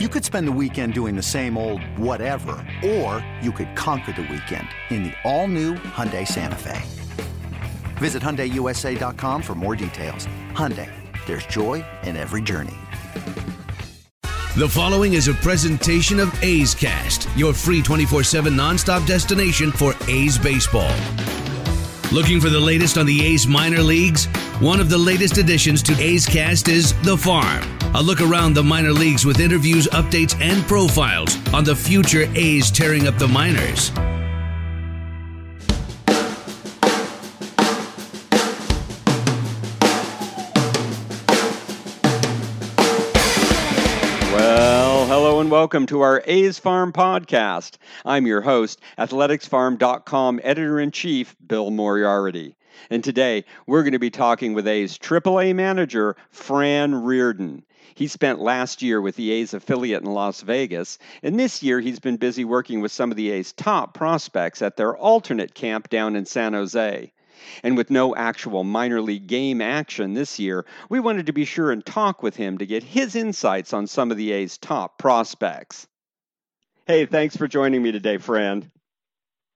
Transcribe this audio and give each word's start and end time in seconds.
You 0.00 0.08
could 0.08 0.24
spend 0.24 0.48
the 0.48 0.58
weekend 0.60 0.92
doing 0.92 1.14
the 1.14 1.22
same 1.22 1.56
old 1.56 1.80
whatever, 1.96 2.56
or 2.84 3.24
you 3.40 3.52
could 3.52 3.76
conquer 3.76 4.10
the 4.10 4.22
weekend 4.22 4.66
in 4.90 5.04
the 5.04 5.12
all-new 5.22 5.74
Hyundai 5.74 6.26
Santa 6.26 6.56
Fe. 6.56 6.82
Visit 7.98 8.20
HyundaiUSA.com 8.20 9.40
for 9.40 9.54
more 9.54 9.76
details. 9.76 10.26
Hyundai, 10.50 10.90
there's 11.26 11.46
joy 11.46 11.84
in 12.02 12.16
every 12.16 12.42
journey. 12.42 12.74
The 14.56 14.68
following 14.68 15.12
is 15.12 15.28
a 15.28 15.34
presentation 15.34 16.18
of 16.18 16.42
A's 16.42 16.74
Cast, 16.74 17.28
your 17.36 17.52
free 17.52 17.80
24-7 17.80 18.48
nonstop 18.48 19.06
destination 19.06 19.70
for 19.70 19.94
A's 20.08 20.36
baseball. 20.36 20.92
Looking 22.10 22.40
for 22.40 22.48
the 22.48 22.58
latest 22.58 22.98
on 22.98 23.06
the 23.06 23.24
A's 23.24 23.46
minor 23.46 23.80
leagues? 23.80 24.26
One 24.58 24.80
of 24.80 24.90
the 24.90 24.98
latest 24.98 25.38
additions 25.38 25.84
to 25.84 25.96
A's 26.00 26.26
Cast 26.26 26.66
is 26.66 27.00
The 27.02 27.16
Farm, 27.16 27.73
a 27.94 28.02
look 28.02 28.20
around 28.20 28.54
the 28.54 28.62
minor 28.62 28.90
leagues 28.90 29.24
with 29.24 29.38
interviews, 29.38 29.86
updates, 29.88 30.38
and 30.40 30.66
profiles 30.66 31.36
on 31.54 31.62
the 31.62 31.76
future 31.76 32.28
A's 32.34 32.70
tearing 32.70 33.06
up 33.06 33.16
the 33.18 33.28
minors. 33.28 33.92
Well, 44.32 45.06
hello 45.06 45.38
and 45.38 45.48
welcome 45.48 45.86
to 45.86 46.00
our 46.00 46.20
A's 46.26 46.58
Farm 46.58 46.92
podcast. 46.92 47.76
I'm 48.04 48.26
your 48.26 48.40
host, 48.40 48.80
athleticsfarm.com 48.98 50.40
editor 50.42 50.80
in 50.80 50.90
chief, 50.90 51.36
Bill 51.46 51.70
Moriarty. 51.70 52.56
And 52.90 53.02
today 53.02 53.44
we're 53.66 53.82
going 53.82 53.92
to 53.92 53.98
be 53.98 54.10
talking 54.10 54.54
with 54.54 54.66
A's 54.66 54.98
AAA 54.98 55.54
manager, 55.54 56.16
Fran 56.30 56.94
Riordan. 56.94 57.64
He 57.94 58.08
spent 58.08 58.40
last 58.40 58.82
year 58.82 59.00
with 59.00 59.16
the 59.16 59.30
A's 59.30 59.54
affiliate 59.54 60.02
in 60.02 60.12
Las 60.12 60.40
Vegas, 60.40 60.98
and 61.22 61.38
this 61.38 61.62
year 61.62 61.80
he's 61.80 62.00
been 62.00 62.16
busy 62.16 62.44
working 62.44 62.80
with 62.80 62.90
some 62.90 63.10
of 63.10 63.16
the 63.16 63.30
A's 63.30 63.52
top 63.52 63.94
prospects 63.94 64.62
at 64.62 64.76
their 64.76 64.96
alternate 64.96 65.54
camp 65.54 65.88
down 65.90 66.16
in 66.16 66.26
San 66.26 66.54
Jose. 66.54 67.12
And 67.62 67.76
with 67.76 67.90
no 67.90 68.16
actual 68.16 68.64
minor 68.64 69.00
league 69.00 69.26
game 69.26 69.60
action 69.60 70.14
this 70.14 70.38
year, 70.38 70.64
we 70.88 70.98
wanted 70.98 71.26
to 71.26 71.32
be 71.32 71.44
sure 71.44 71.70
and 71.70 71.84
talk 71.84 72.22
with 72.22 72.36
him 72.36 72.58
to 72.58 72.66
get 72.66 72.82
his 72.82 73.14
insights 73.14 73.72
on 73.72 73.86
some 73.86 74.10
of 74.10 74.16
the 74.16 74.32
A's 74.32 74.58
top 74.58 74.98
prospects. 74.98 75.86
Hey, 76.86 77.06
thanks 77.06 77.36
for 77.36 77.46
joining 77.46 77.82
me 77.82 77.92
today, 77.92 78.18
Fran. 78.18 78.70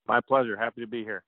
My 0.07 0.21
pleasure. 0.21 0.57
Happy 0.57 0.81
to 0.81 0.87
be 0.87 1.05
here. 1.05 1.23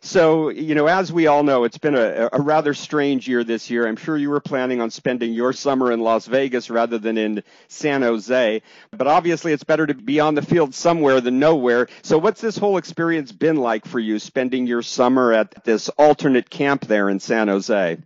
So, 0.00 0.48
you 0.48 0.74
know, 0.74 0.86
as 0.86 1.12
we 1.12 1.26
all 1.26 1.42
know, 1.42 1.64
it's 1.64 1.78
been 1.78 1.96
a, 1.96 2.28
a, 2.32 2.40
rather 2.40 2.72
strange 2.72 3.26
year 3.26 3.42
this 3.42 3.68
year. 3.68 3.86
I'm 3.86 3.96
sure 3.96 4.16
you 4.16 4.30
were 4.30 4.40
planning 4.40 4.80
on 4.80 4.90
spending 4.90 5.32
your 5.32 5.52
summer 5.52 5.90
in 5.90 6.00
Las 6.00 6.26
Vegas 6.26 6.70
rather 6.70 6.98
than 6.98 7.18
in 7.18 7.42
San 7.66 8.02
Jose. 8.02 8.62
But 8.92 9.06
obviously, 9.06 9.52
it's 9.52 9.64
better 9.64 9.86
to 9.86 9.94
be 9.94 10.20
on 10.20 10.34
the 10.34 10.42
field 10.42 10.74
somewhere 10.74 11.20
than 11.20 11.38
nowhere. 11.38 11.88
So, 12.02 12.18
what's 12.18 12.40
this 12.40 12.56
whole 12.56 12.76
experience 12.76 13.32
been 13.32 13.56
like 13.56 13.86
for 13.86 13.98
you 13.98 14.18
spending 14.18 14.66
your 14.66 14.82
summer 14.82 15.32
at 15.32 15.64
this 15.64 15.88
alternate 15.90 16.48
camp 16.48 16.86
there 16.86 17.08
in 17.08 17.18
San 17.18 17.48
Jose? 17.48 17.98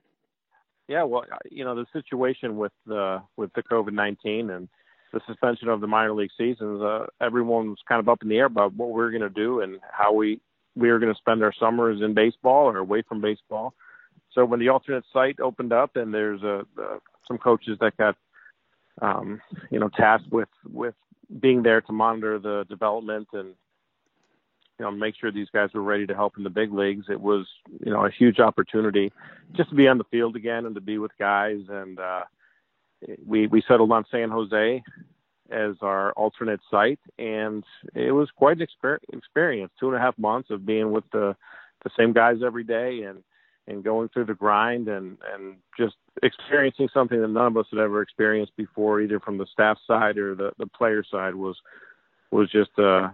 Yeah, 0.88 1.04
well, 1.04 1.24
you 1.50 1.64
know, 1.64 1.74
the 1.74 1.86
situation 1.92 2.56
with 2.56 2.72
uh, 2.90 3.20
with 3.36 3.52
the 3.54 3.62
COVID 3.62 3.92
19 3.92 4.50
and 4.50 4.68
the 5.12 5.20
suspension 5.26 5.68
of 5.68 5.80
the 5.80 5.86
minor 5.86 6.12
league 6.14 6.30
seasons, 6.38 6.80
uh, 6.80 7.06
kind 7.20 8.00
of 8.00 8.08
up 8.08 8.22
in 8.22 8.28
the 8.28 8.38
air 8.38 8.46
about 8.46 8.74
what 8.74 8.88
we 8.88 8.94
we're 8.94 9.10
going 9.10 9.22
to 9.22 9.28
do 9.28 9.60
and 9.60 9.78
how 9.90 10.14
we 10.14 10.40
we 10.74 10.90
were 10.90 10.98
going 10.98 11.12
to 11.12 11.18
spend 11.18 11.42
our 11.42 11.52
summers 11.52 12.00
in 12.00 12.14
baseball 12.14 12.66
or 12.66 12.78
away 12.78 13.02
from 13.02 13.20
baseball. 13.20 13.74
So 14.32 14.44
when 14.44 14.60
the 14.60 14.70
alternate 14.70 15.04
site 15.12 15.40
opened 15.40 15.72
up, 15.72 15.96
and 15.96 16.12
there's 16.12 16.42
a, 16.42 16.64
a 16.78 16.98
some 17.28 17.38
coaches 17.38 17.78
that 17.80 17.96
got 17.96 18.16
um, 19.00 19.40
you 19.70 19.78
know 19.78 19.88
tasked 19.88 20.30
with 20.30 20.48
with 20.70 20.94
being 21.40 21.62
there 21.62 21.80
to 21.82 21.92
monitor 21.92 22.38
the 22.38 22.64
development 22.68 23.28
and 23.32 23.54
you 24.78 24.84
know 24.84 24.90
make 24.90 25.14
sure 25.16 25.30
these 25.30 25.50
guys 25.52 25.70
were 25.74 25.82
ready 25.82 26.06
to 26.06 26.14
help 26.14 26.36
in 26.36 26.44
the 26.44 26.50
big 26.50 26.72
leagues. 26.72 27.06
It 27.08 27.20
was 27.20 27.46
you 27.84 27.92
know 27.92 28.04
a 28.04 28.10
huge 28.10 28.40
opportunity 28.40 29.12
just 29.52 29.70
to 29.70 29.76
be 29.76 29.88
on 29.88 29.98
the 29.98 30.04
field 30.04 30.36
again 30.36 30.66
and 30.66 30.74
to 30.74 30.80
be 30.80 30.98
with 30.98 31.12
guys. 31.18 31.60
And 31.68 31.98
uh, 31.98 32.22
we 33.26 33.46
we 33.46 33.62
settled 33.68 33.92
on 33.92 34.04
San 34.10 34.30
Jose 34.30 34.82
as 35.50 35.74
our 35.82 36.12
alternate 36.12 36.60
site, 36.70 37.00
and 37.18 37.64
it 37.94 38.12
was 38.12 38.30
quite 38.36 38.60
an 38.60 38.66
exper- 38.66 38.98
experience. 39.12 39.72
Two 39.78 39.88
and 39.88 39.96
a 39.96 40.00
half 40.00 40.18
months 40.18 40.50
of 40.50 40.66
being 40.66 40.92
with 40.92 41.04
the 41.12 41.36
the 41.84 41.90
same 41.98 42.12
guys 42.12 42.38
every 42.44 42.64
day, 42.64 43.02
and 43.02 43.22
and 43.66 43.84
going 43.84 44.08
through 44.08 44.26
the 44.26 44.34
grind, 44.34 44.88
and 44.88 45.18
and 45.34 45.56
just 45.78 45.96
experiencing 46.22 46.88
something 46.92 47.20
that 47.20 47.28
none 47.28 47.46
of 47.46 47.56
us 47.56 47.66
had 47.70 47.80
ever 47.80 48.02
experienced 48.02 48.56
before, 48.56 49.00
either 49.00 49.20
from 49.20 49.38
the 49.38 49.46
staff 49.52 49.78
side 49.86 50.18
or 50.18 50.34
the 50.34 50.52
the 50.58 50.66
player 50.66 51.04
side, 51.10 51.34
was 51.34 51.56
was 52.30 52.50
just 52.50 52.70
uh, 52.78 53.10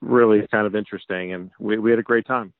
really 0.00 0.46
kind 0.50 0.66
of 0.66 0.74
interesting, 0.74 1.32
and 1.32 1.50
we 1.58 1.78
we 1.78 1.90
had 1.90 1.98
a 1.98 2.04
great 2.04 2.26
time 2.26 2.52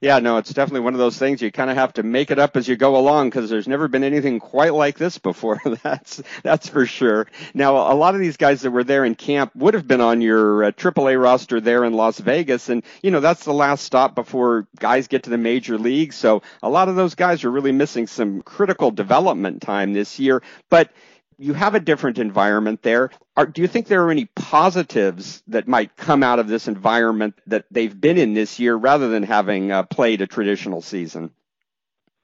yeah, 0.00 0.18
no, 0.18 0.36
it's 0.36 0.52
definitely 0.52 0.80
one 0.80 0.94
of 0.94 0.98
those 0.98 1.18
things 1.18 1.40
you 1.40 1.50
kind 1.50 1.70
of 1.70 1.76
have 1.76 1.94
to 1.94 2.02
make 2.02 2.30
it 2.30 2.38
up 2.38 2.56
as 2.56 2.68
you 2.68 2.76
go 2.76 2.96
along 2.96 3.30
because 3.30 3.48
there's 3.48 3.68
never 3.68 3.88
been 3.88 4.04
anything 4.04 4.38
quite 4.38 4.74
like 4.74 4.98
this 4.98 5.18
before. 5.18 5.60
that's 5.82 6.22
that's 6.42 6.68
for 6.68 6.86
sure. 6.86 7.26
Now, 7.54 7.92
a 7.92 7.94
lot 7.94 8.14
of 8.14 8.20
these 8.20 8.36
guys 8.36 8.62
that 8.62 8.70
were 8.70 8.84
there 8.84 9.04
in 9.04 9.14
camp 9.14 9.54
would 9.56 9.74
have 9.74 9.86
been 9.86 10.00
on 10.00 10.20
your 10.20 10.64
uh, 10.64 10.70
AAA 10.72 11.20
roster 11.20 11.60
there 11.60 11.84
in 11.84 11.94
Las 11.94 12.18
Vegas, 12.18 12.68
and 12.68 12.82
you 13.02 13.10
know 13.10 13.20
that's 13.20 13.44
the 13.44 13.54
last 13.54 13.84
stop 13.84 14.14
before 14.14 14.66
guys 14.78 15.08
get 15.08 15.24
to 15.24 15.30
the 15.30 15.38
major 15.38 15.78
leagues. 15.78 16.16
So 16.16 16.42
a 16.62 16.68
lot 16.68 16.88
of 16.88 16.96
those 16.96 17.14
guys 17.14 17.44
are 17.44 17.50
really 17.50 17.72
missing 17.72 18.06
some 18.06 18.42
critical 18.42 18.90
development 18.90 19.62
time 19.62 19.92
this 19.92 20.18
year, 20.18 20.42
but 20.68 20.90
you 21.38 21.52
have 21.54 21.74
a 21.74 21.80
different 21.80 22.18
environment 22.18 22.82
there. 22.82 23.10
Are, 23.36 23.46
do 23.46 23.62
you 23.62 23.68
think 23.68 23.86
there 23.86 24.04
are 24.04 24.10
any 24.10 24.24
positives 24.24 25.42
that 25.48 25.68
might 25.68 25.96
come 25.96 26.22
out 26.22 26.38
of 26.38 26.48
this 26.48 26.68
environment 26.68 27.34
that 27.46 27.66
they've 27.70 27.98
been 27.98 28.18
in 28.18 28.34
this 28.34 28.58
year 28.58 28.74
rather 28.74 29.08
than 29.08 29.22
having 29.22 29.70
uh, 29.70 29.82
played 29.84 30.22
a 30.22 30.26
traditional 30.26 30.80
season? 30.80 31.30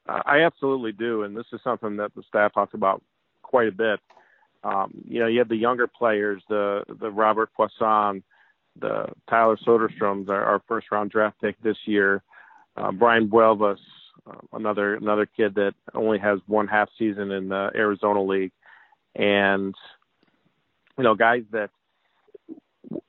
I 0.06 0.40
absolutely 0.40 0.92
do, 0.92 1.22
and 1.22 1.36
this 1.36 1.46
is 1.52 1.60
something 1.62 1.96
that 1.98 2.14
the 2.14 2.22
staff 2.26 2.52
talks 2.52 2.74
about 2.74 3.02
quite 3.42 3.68
a 3.68 3.72
bit. 3.72 4.00
Um, 4.64 4.92
you 5.06 5.20
know, 5.20 5.26
you 5.26 5.38
have 5.38 5.48
the 5.48 5.56
younger 5.56 5.86
players, 5.86 6.42
the 6.48 6.82
the 6.88 7.10
Robert 7.10 7.50
Puason, 7.56 8.22
the 8.78 9.06
Tyler 9.28 9.56
Soderstrom's 9.56 10.28
our, 10.28 10.44
our 10.44 10.62
first 10.66 10.90
round 10.90 11.10
draft 11.10 11.40
pick 11.40 11.60
this 11.62 11.76
year, 11.84 12.22
uh, 12.76 12.90
Brian 12.90 13.28
Buelvas, 13.28 13.78
uh, 14.26 14.34
another 14.52 14.96
another 14.96 15.26
kid 15.26 15.54
that 15.54 15.74
only 15.94 16.18
has 16.18 16.40
one 16.46 16.66
half 16.66 16.88
season 16.98 17.30
in 17.30 17.48
the 17.48 17.70
Arizona 17.74 18.22
League 18.22 18.52
and 19.16 19.74
you 20.98 21.04
know 21.04 21.14
guys 21.14 21.42
that 21.52 21.70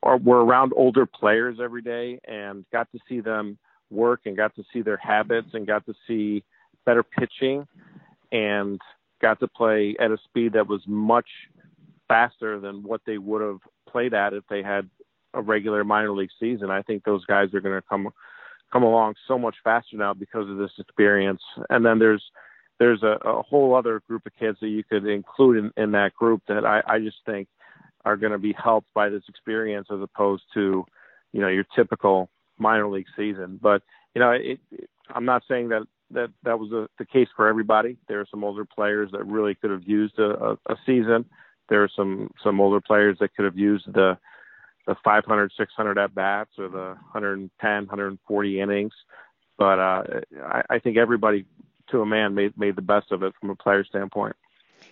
are, 0.01 0.17
were 0.17 0.43
around 0.43 0.73
older 0.75 1.05
players 1.05 1.57
every 1.61 1.81
day 1.81 2.19
and 2.25 2.65
got 2.71 2.91
to 2.91 2.99
see 3.07 3.19
them 3.19 3.57
work 3.89 4.21
and 4.25 4.37
got 4.37 4.55
to 4.55 4.63
see 4.71 4.81
their 4.81 4.97
habits 4.97 5.49
and 5.53 5.67
got 5.67 5.85
to 5.85 5.93
see 6.07 6.43
better 6.85 7.03
pitching 7.03 7.67
and 8.31 8.79
got 9.21 9.39
to 9.39 9.47
play 9.47 9.95
at 9.99 10.11
a 10.11 10.17
speed 10.25 10.53
that 10.53 10.67
was 10.67 10.81
much 10.87 11.27
faster 12.07 12.59
than 12.59 12.83
what 12.83 13.01
they 13.05 13.17
would 13.17 13.41
have 13.41 13.59
played 13.89 14.13
at 14.13 14.33
if 14.33 14.43
they 14.49 14.61
had 14.61 14.89
a 15.33 15.41
regular 15.41 15.83
minor 15.83 16.11
league 16.11 16.29
season. 16.39 16.69
I 16.69 16.81
think 16.81 17.03
those 17.03 17.25
guys 17.25 17.53
are 17.53 17.61
going 17.61 17.79
to 17.79 17.87
come 17.87 18.09
come 18.71 18.83
along 18.83 19.13
so 19.27 19.37
much 19.37 19.55
faster 19.63 19.97
now 19.97 20.15
because 20.15 20.49
of 20.49 20.57
this 20.57 20.71
experience. 20.79 21.41
And 21.69 21.85
then 21.85 21.99
there's 21.99 22.23
there's 22.79 23.03
a, 23.03 23.17
a 23.25 23.41
whole 23.41 23.75
other 23.75 24.01
group 24.07 24.25
of 24.25 24.33
kids 24.39 24.57
that 24.61 24.67
you 24.67 24.83
could 24.83 25.05
include 25.05 25.57
in, 25.57 25.83
in 25.83 25.91
that 25.91 26.13
group 26.13 26.41
that 26.47 26.65
I, 26.65 26.81
I 26.87 26.99
just 26.99 27.17
think 27.25 27.47
are 28.05 28.17
going 28.17 28.31
to 28.31 28.37
be 28.37 28.53
helped 28.53 28.87
by 28.93 29.09
this 29.09 29.23
experience 29.29 29.87
as 29.91 30.01
opposed 30.01 30.43
to, 30.55 30.85
you 31.31 31.41
know, 31.41 31.47
your 31.47 31.65
typical 31.75 32.29
minor 32.57 32.87
league 32.87 33.07
season. 33.15 33.59
But 33.61 33.81
you 34.13 34.19
know, 34.19 34.31
it, 34.31 34.59
it, 34.71 34.89
I'm 35.13 35.25
not 35.25 35.43
saying 35.47 35.69
that 35.69 35.83
that 36.11 36.29
that 36.43 36.59
was 36.59 36.71
a, 36.71 36.87
the 36.97 37.05
case 37.05 37.27
for 37.35 37.47
everybody. 37.47 37.97
There 38.07 38.19
are 38.19 38.27
some 38.29 38.43
older 38.43 38.65
players 38.65 39.09
that 39.11 39.25
really 39.25 39.55
could 39.55 39.71
have 39.71 39.87
used 39.87 40.19
a, 40.19 40.51
a, 40.51 40.51
a 40.67 40.75
season. 40.85 41.25
There 41.69 41.83
are 41.83 41.89
some 41.95 42.29
some 42.43 42.59
older 42.59 42.81
players 42.81 43.17
that 43.19 43.35
could 43.35 43.45
have 43.45 43.57
used 43.57 43.91
the 43.91 44.17
the 44.85 44.95
500, 45.01 45.51
600 45.57 45.97
at 45.97 46.13
bats 46.13 46.51
or 46.57 46.67
the 46.67 46.97
110, 47.13 47.49
140 47.61 48.59
innings. 48.59 48.91
But 49.57 49.79
uh, 49.79 50.03
I, 50.43 50.63
I 50.71 50.79
think 50.79 50.97
everybody 50.97 51.45
to 51.93 52.01
a 52.01 52.05
man 52.05 52.35
made 52.35 52.57
made 52.57 52.75
the 52.75 52.81
best 52.81 53.11
of 53.11 53.23
it 53.23 53.33
from 53.39 53.51
a 53.51 53.55
player 53.55 53.85
standpoint. 53.85 54.35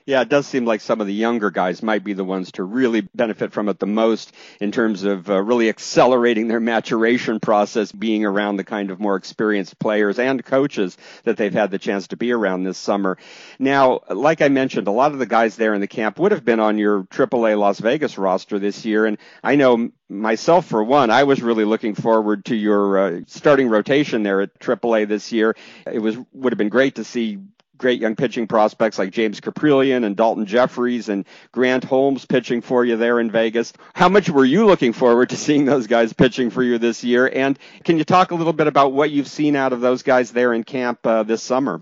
Yeah, 0.06 0.22
it 0.22 0.30
does 0.30 0.48
seem 0.48 0.66
like 0.66 0.82
some 0.82 1.00
of 1.00 1.08
the 1.08 1.14
younger 1.14 1.52
guys 1.52 1.84
might 1.84 2.04
be 2.04 2.14
the 2.14 2.24
ones 2.24 2.54
to 2.54 2.64
really 2.64 3.02
benefit 3.02 3.52
from 3.52 3.70
it 3.70 3.80
the 3.80 3.86
most 3.86 4.32
in 4.60 4.72
terms 4.72 5.04
of 5.04 5.30
uh, 5.30 5.42
really 5.42 5.70
accelerating 5.70 6.48
their 6.48 6.60
maturation 6.60 7.40
process, 7.40 7.92
being 7.92 8.26
around 8.26 8.58
the 8.58 8.64
kind 8.64 8.90
of 8.90 9.00
more 9.00 9.16
experienced 9.16 9.78
players 9.80 10.18
and 10.18 10.44
coaches 10.44 10.98
that 11.24 11.38
they've 11.38 11.54
had 11.54 11.72
the 11.72 11.78
chance 11.78 12.08
to 12.08 12.18
be 12.18 12.32
around 12.32 12.64
this 12.64 12.78
summer. 12.78 13.18
Now, 13.60 14.02
like 14.10 14.42
I 14.42 14.50
mentioned, 14.50 14.88
a 14.88 14.92
lot 14.92 15.12
of 15.12 15.20
the 15.20 15.26
guys 15.26 15.56
there 15.56 15.74
in 15.74 15.82
the 15.82 15.88
camp 15.88 16.18
would 16.20 16.32
have 16.32 16.44
been 16.44 16.60
on 16.60 16.78
your 16.78 17.04
AAA 17.04 17.58
Las 17.58 17.80
Vegas 17.80 18.18
roster 18.18 18.58
this 18.58 18.84
year, 18.86 19.06
and 19.06 19.18
I 19.44 19.56
know 19.56 19.92
myself 20.10 20.66
for 20.66 20.84
one, 20.84 21.10
I 21.10 21.24
was 21.24 21.42
really 21.42 21.64
looking 21.64 21.96
forward 21.96 22.46
to 22.46 22.56
your 22.56 22.98
uh, 22.98 23.22
starting 23.28 23.70
rotation 23.70 24.24
there 24.24 24.42
at 24.42 24.60
AAA 24.60 25.08
this 25.08 25.32
year. 25.32 25.56
It 25.86 26.00
was 26.00 26.18
would 26.34 26.54
have 26.54 26.58
been 26.58 26.70
great 26.70 26.96
to 26.96 27.04
see 27.04 27.40
great 27.82 28.00
young 28.00 28.16
pitching 28.16 28.46
prospects 28.46 29.00
like 29.00 29.12
James 29.12 29.42
Kaprielian 29.42 30.06
and 30.06 30.16
Daulton 30.16 30.46
Jefferies 30.46 31.10
and 31.10 31.26
Grant 31.52 31.84
Holmes 31.84 32.26
pitching 32.26 32.62
for 32.62 32.86
you 32.86 32.96
there 32.96 33.20
in 33.20 33.32
Vegas. 33.32 33.74
How 33.96 34.08
much 34.08 34.30
were 34.30 34.46
you 34.46 34.68
looking 34.68 34.94
forward 34.94 35.32
to 35.32 35.38
seeing 35.38 35.66
those 35.66 35.88
guys 35.88 36.14
pitching 36.14 36.52
for 36.52 36.62
you 36.62 36.78
this 36.78 37.04
year? 37.04 37.28
And 37.28 37.58
can 37.84 37.98
you 37.98 38.04
talk 38.04 38.30
a 38.30 38.36
little 38.36 38.54
bit 38.54 38.68
about 38.68 38.94
what 38.94 39.10
you've 39.10 39.28
seen 39.28 39.56
out 39.56 39.74
of 39.74 39.82
those 39.82 40.04
guys 40.04 40.32
there 40.32 40.54
in 40.54 40.64
camp 40.64 41.06
uh, 41.06 41.24
this 41.24 41.42
summer? 41.42 41.82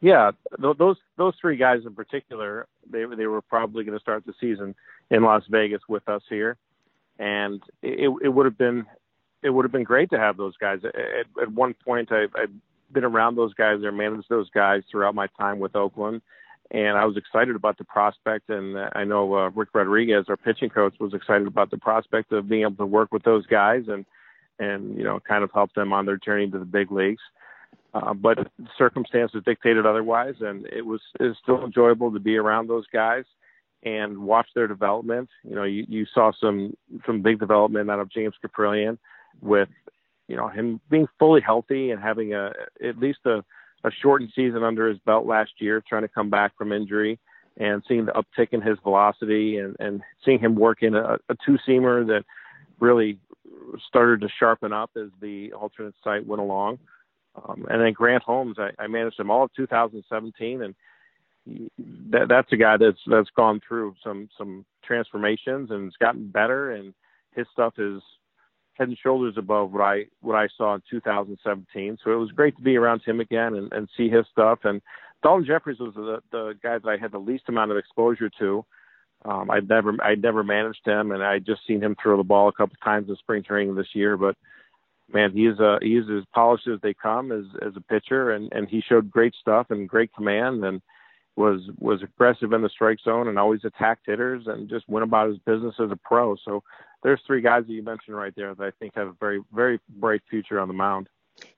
Yeah, 0.00 0.30
those 0.58 0.98
those 1.16 1.34
three 1.40 1.56
guys 1.56 1.80
in 1.84 1.94
particular, 1.94 2.68
they 2.88 3.04
they 3.04 3.26
were 3.26 3.42
probably 3.42 3.82
going 3.82 3.98
to 3.98 4.02
start 4.02 4.24
the 4.26 4.34
season 4.40 4.76
in 5.10 5.22
Las 5.24 5.42
Vegas 5.48 5.80
with 5.88 6.08
us 6.08 6.22
here, 6.28 6.56
and 7.18 7.60
it 7.82 8.10
it 8.22 8.28
would 8.28 8.46
have 8.46 8.58
been 8.58 8.86
it 9.42 9.50
would 9.50 9.64
have 9.64 9.72
been 9.72 9.84
great 9.84 10.10
to 10.10 10.18
have 10.18 10.36
those 10.36 10.56
guys. 10.58 10.80
At, 10.84 11.42
at 11.42 11.50
one 11.50 11.74
point, 11.74 12.12
I, 12.12 12.26
I've 12.36 12.52
been 12.96 13.04
around 13.04 13.36
those 13.36 13.52
guys 13.52 13.82
or 13.84 13.92
managed 13.92 14.30
those 14.30 14.48
guys 14.48 14.82
throughout 14.90 15.14
my 15.14 15.26
time 15.38 15.58
with 15.58 15.76
Oakland, 15.76 16.22
and 16.70 16.96
I 16.96 17.04
was 17.04 17.18
excited 17.18 17.54
about 17.54 17.76
the 17.76 17.84
prospect. 17.84 18.48
And 18.48 18.78
I 18.94 19.04
know 19.04 19.34
uh, 19.34 19.50
Rick 19.50 19.68
Rodriguez, 19.74 20.24
our 20.30 20.38
pitching 20.38 20.70
coach, 20.70 20.94
was 20.98 21.12
excited 21.12 21.46
about 21.46 21.70
the 21.70 21.76
prospect 21.76 22.32
of 22.32 22.48
being 22.48 22.62
able 22.62 22.76
to 22.76 22.86
work 22.86 23.12
with 23.12 23.22
those 23.22 23.44
guys 23.46 23.84
and 23.88 24.06
and 24.58 24.96
you 24.96 25.04
know 25.04 25.20
kind 25.20 25.44
of 25.44 25.50
help 25.52 25.74
them 25.74 25.92
on 25.92 26.06
their 26.06 26.16
journey 26.16 26.50
to 26.50 26.58
the 26.58 26.64
big 26.64 26.90
leagues. 26.90 27.22
Uh, 27.92 28.14
but 28.14 28.50
circumstances 28.78 29.42
dictated 29.44 29.84
otherwise, 29.84 30.36
and 30.40 30.66
it 30.66 30.84
was 30.84 31.02
it 31.20 31.24
was 31.24 31.36
still 31.42 31.62
enjoyable 31.62 32.10
to 32.10 32.18
be 32.18 32.38
around 32.38 32.66
those 32.66 32.86
guys 32.92 33.24
and 33.82 34.16
watch 34.16 34.48
their 34.54 34.66
development. 34.66 35.28
You 35.44 35.54
know, 35.54 35.64
you, 35.64 35.84
you 35.86 36.06
saw 36.14 36.32
some 36.40 36.74
some 37.04 37.20
big 37.20 37.38
development 37.38 37.90
out 37.90 38.00
of 38.00 38.10
James 38.10 38.34
Kaprielian 38.42 38.96
with 39.42 39.68
you 40.28 40.36
know 40.36 40.48
him 40.48 40.80
being 40.90 41.06
fully 41.18 41.40
healthy 41.40 41.90
and 41.90 42.02
having 42.02 42.34
a 42.34 42.52
at 42.84 42.98
least 42.98 43.20
a, 43.26 43.44
a 43.84 43.90
shortened 44.02 44.32
season 44.34 44.62
under 44.62 44.88
his 44.88 44.98
belt 45.00 45.26
last 45.26 45.52
year, 45.58 45.82
trying 45.86 46.02
to 46.02 46.08
come 46.08 46.30
back 46.30 46.56
from 46.56 46.72
injury 46.72 47.18
and 47.58 47.82
seeing 47.88 48.04
the 48.04 48.12
uptick 48.12 48.48
in 48.52 48.60
his 48.60 48.78
velocity 48.82 49.58
and 49.58 49.76
and 49.78 50.02
seeing 50.24 50.38
him 50.38 50.54
work 50.54 50.82
in 50.82 50.94
a, 50.94 51.18
a 51.28 51.36
two 51.44 51.58
seamer 51.66 52.06
that 52.06 52.24
really 52.80 53.18
started 53.88 54.20
to 54.20 54.28
sharpen 54.38 54.72
up 54.72 54.90
as 54.96 55.08
the 55.20 55.52
alternate 55.52 55.94
site 56.04 56.26
went 56.26 56.40
along. 56.40 56.78
Um, 57.36 57.66
and 57.68 57.80
then 57.80 57.92
Grant 57.92 58.22
Holmes, 58.22 58.56
I, 58.58 58.70
I 58.82 58.86
managed 58.86 59.20
him 59.20 59.30
all 59.30 59.44
of 59.44 59.52
2017, 59.54 60.62
and 60.62 60.74
he, 61.44 61.70
that, 62.10 62.28
that's 62.28 62.52
a 62.52 62.56
guy 62.56 62.76
that's 62.76 62.98
that's 63.06 63.30
gone 63.36 63.60
through 63.66 63.94
some 64.02 64.28
some 64.36 64.64
transformations 64.84 65.70
and 65.70 65.86
it's 65.86 65.96
gotten 65.96 66.28
better, 66.28 66.72
and 66.72 66.94
his 67.34 67.46
stuff 67.52 67.74
is 67.78 68.02
head 68.78 68.88
and 68.88 68.98
shoulders 68.98 69.34
above 69.36 69.72
what 69.72 69.82
I 69.82 70.04
what 70.20 70.36
I 70.36 70.48
saw 70.56 70.74
in 70.74 70.82
2017. 70.90 71.98
So 72.02 72.12
it 72.12 72.16
was 72.16 72.30
great 72.30 72.56
to 72.56 72.62
be 72.62 72.76
around 72.76 73.02
him 73.04 73.20
again 73.20 73.54
and, 73.54 73.72
and 73.72 73.88
see 73.96 74.08
his 74.08 74.26
stuff. 74.30 74.60
And 74.64 74.80
Daulton 75.24 75.46
Jefferies 75.46 75.78
was 75.78 75.94
the 75.94 76.18
the 76.30 76.54
guy 76.62 76.78
that 76.78 76.88
I 76.88 76.96
had 76.96 77.12
the 77.12 77.18
least 77.18 77.44
amount 77.48 77.70
of 77.70 77.76
exposure 77.76 78.30
to. 78.38 78.64
Um, 79.24 79.50
I'd 79.50 79.68
never 79.68 79.94
I'd 80.02 80.22
never 80.22 80.44
managed 80.44 80.86
him, 80.86 81.12
and 81.12 81.22
I'd 81.22 81.46
just 81.46 81.66
seen 81.66 81.82
him 81.82 81.96
throw 82.00 82.16
the 82.16 82.22
ball 82.22 82.48
a 82.48 82.52
couple 82.52 82.76
times 82.82 83.08
in 83.08 83.16
spring 83.16 83.42
training 83.42 83.74
this 83.74 83.94
year, 83.94 84.16
but 84.16 84.36
man, 85.12 85.32
he's 85.32 85.58
uh 85.58 85.78
he's 85.80 86.04
as 86.10 86.24
polished 86.34 86.68
as 86.68 86.80
they 86.82 86.94
come 86.94 87.32
as 87.32 87.44
as 87.66 87.72
a 87.76 87.80
pitcher, 87.80 88.32
and 88.32 88.52
and 88.52 88.68
he 88.68 88.82
showed 88.86 89.10
great 89.10 89.34
stuff 89.40 89.70
and 89.70 89.88
great 89.88 90.12
command, 90.14 90.64
and 90.64 90.80
was 91.36 91.60
was 91.78 92.02
aggressive 92.02 92.52
in 92.52 92.62
the 92.62 92.68
strike 92.68 92.98
zone 93.04 93.28
and 93.28 93.38
always 93.38 93.64
attacked 93.64 94.06
hitters 94.06 94.46
and 94.46 94.68
just 94.68 94.88
went 94.88 95.04
about 95.04 95.28
his 95.28 95.38
business 95.38 95.74
as 95.78 95.90
a 95.90 95.96
pro. 95.96 96.36
So 96.44 96.62
there's 97.02 97.20
three 97.26 97.42
guys 97.42 97.64
that 97.66 97.72
you 97.72 97.82
mentioned 97.82 98.16
right 98.16 98.32
there 98.36 98.54
that 98.54 98.64
I 98.64 98.70
think 98.78 98.94
have 98.94 99.08
a 99.08 99.16
very 99.20 99.42
very 99.54 99.78
bright 99.98 100.22
future 100.28 100.58
on 100.58 100.68
the 100.68 100.74
mound. 100.74 101.08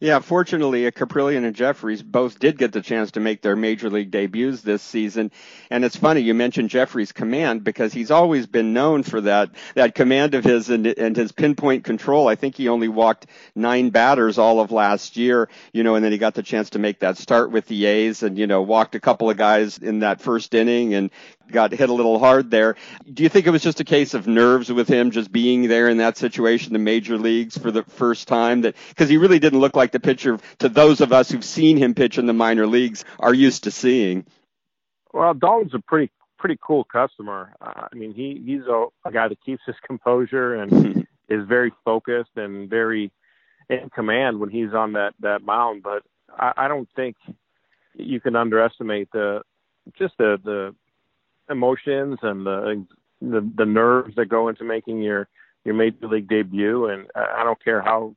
Yeah, 0.00 0.20
fortunately, 0.20 0.88
Kaprielian 0.92 1.44
and 1.44 1.56
Jefferies 1.56 2.02
both 2.02 2.38
did 2.38 2.56
get 2.56 2.72
the 2.72 2.80
chance 2.80 3.12
to 3.12 3.20
make 3.20 3.42
their 3.42 3.56
major 3.56 3.90
league 3.90 4.12
debuts 4.12 4.62
this 4.62 4.80
season. 4.80 5.32
And 5.70 5.84
it's 5.84 5.96
funny 5.96 6.20
you 6.20 6.34
mentioned 6.34 6.70
Jefferies' 6.70 7.10
command 7.10 7.64
because 7.64 7.92
he's 7.92 8.12
always 8.12 8.46
been 8.46 8.72
known 8.72 9.02
for 9.02 9.20
that 9.22 9.50
that 9.75 9.96
command 9.96 10.34
of 10.34 10.44
his 10.44 10.70
and, 10.70 10.86
and 10.86 11.16
his 11.16 11.32
pinpoint 11.32 11.82
control. 11.82 12.28
I 12.28 12.36
think 12.36 12.54
he 12.56 12.69
only 12.69 12.86
walked 12.86 13.26
nine 13.56 13.90
batters 13.90 14.38
all 14.38 14.60
of 14.60 14.70
last 14.70 15.16
year, 15.16 15.48
you 15.72 15.82
know, 15.82 15.96
and 15.96 16.04
then 16.04 16.12
he 16.12 16.19
got 16.19 16.34
the 16.34 16.44
chance 16.44 16.70
to 16.70 16.78
make 16.78 17.00
that 17.00 17.16
start 17.16 17.50
with 17.50 17.66
the 17.66 17.86
A's 17.86 18.22
and 18.22 18.38
you 18.38 18.46
know 18.46 18.62
walked 18.62 18.94
a 18.94 19.00
couple 19.00 19.30
of 19.30 19.36
guys 19.36 19.78
in 19.78 20.00
that 20.00 20.20
first 20.20 20.54
inning 20.54 20.94
and 20.94 21.10
got 21.50 21.72
hit 21.72 21.88
a 21.88 21.92
little 21.92 22.18
hard 22.18 22.50
there. 22.50 22.76
Do 23.12 23.22
you 23.22 23.28
think 23.28 23.46
it 23.46 23.50
was 23.50 23.62
just 23.62 23.80
a 23.80 23.84
case 23.84 24.14
of 24.14 24.26
nerves 24.26 24.72
with 24.72 24.88
him 24.88 25.10
just 25.10 25.32
being 25.32 25.68
there 25.68 25.88
in 25.88 25.98
that 25.98 26.16
situation, 26.16 26.72
the 26.72 26.78
major 26.78 27.18
leagues 27.18 27.56
for 27.56 27.70
the 27.70 27.82
first 27.82 28.28
time? 28.28 28.62
That 28.62 28.76
because 28.88 29.08
he 29.08 29.16
really 29.16 29.38
didn't 29.38 29.60
look 29.60 29.76
like 29.76 29.92
the 29.92 30.00
pitcher 30.00 30.38
to 30.58 30.68
those 30.68 31.00
of 31.00 31.12
us 31.12 31.30
who've 31.30 31.44
seen 31.44 31.76
him 31.76 31.94
pitch 31.94 32.18
in 32.18 32.26
the 32.26 32.32
minor 32.32 32.66
leagues 32.66 33.04
are 33.18 33.34
used 33.34 33.64
to 33.64 33.70
seeing. 33.70 34.26
Well, 35.12 35.34
Daulton's 35.34 35.74
a 35.74 35.80
pretty 35.80 36.10
pretty 36.38 36.58
cool 36.64 36.84
customer. 36.84 37.54
Uh, 37.60 37.88
I 37.92 37.94
mean, 37.94 38.14
he 38.14 38.42
he's 38.44 38.62
a, 38.68 38.86
a 39.04 39.12
guy 39.12 39.28
that 39.28 39.42
keeps 39.44 39.62
his 39.66 39.76
composure 39.86 40.54
and 40.54 41.06
is 41.28 41.46
very 41.46 41.72
focused 41.84 42.36
and 42.36 42.70
very 42.70 43.12
in 43.68 43.90
command 43.90 44.40
when 44.40 44.50
he's 44.50 44.72
on 44.72 44.94
that 44.94 45.14
that 45.20 45.42
mound. 45.42 45.82
But 45.82 46.02
I, 46.30 46.52
I 46.56 46.68
don't 46.68 46.88
think 46.96 47.16
you 47.94 48.20
can 48.20 48.36
underestimate 48.36 49.10
the 49.12 49.42
just 49.98 50.14
the 50.18 50.38
the 50.42 50.74
emotions 51.50 52.18
and 52.22 52.46
the 52.46 52.86
the, 53.20 53.50
the 53.56 53.64
nerves 53.64 54.14
that 54.16 54.26
go 54.26 54.48
into 54.48 54.64
making 54.64 55.02
your 55.02 55.28
your 55.64 55.74
major 55.74 56.08
league 56.08 56.28
debut. 56.28 56.86
And 56.86 57.06
I 57.14 57.42
don't 57.44 57.62
care 57.62 57.80
how 57.82 58.14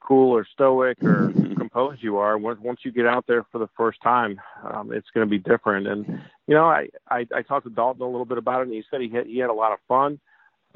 cool 0.00 0.32
or 0.34 0.46
stoic 0.52 1.02
or 1.02 1.32
composed 1.58 2.02
you 2.02 2.18
are. 2.18 2.38
Once 2.38 2.58
once 2.62 2.80
you 2.84 2.92
get 2.92 3.06
out 3.06 3.24
there 3.26 3.44
for 3.50 3.58
the 3.58 3.68
first 3.76 4.00
time, 4.02 4.40
um, 4.64 4.92
it's 4.92 5.08
going 5.14 5.26
to 5.26 5.30
be 5.30 5.38
different. 5.38 5.86
And 5.86 6.06
you 6.46 6.54
know, 6.54 6.64
I, 6.64 6.88
I 7.10 7.26
I 7.34 7.42
talked 7.42 7.66
to 7.66 7.70
Daulton 7.70 8.00
a 8.00 8.04
little 8.06 8.24
bit 8.24 8.38
about 8.38 8.60
it, 8.60 8.68
and 8.68 8.74
he 8.74 8.84
said 8.90 9.00
he 9.00 9.10
had 9.10 9.26
he 9.26 9.38
had 9.38 9.50
a 9.50 9.54
lot 9.54 9.72
of 9.72 9.78
fun. 9.88 10.20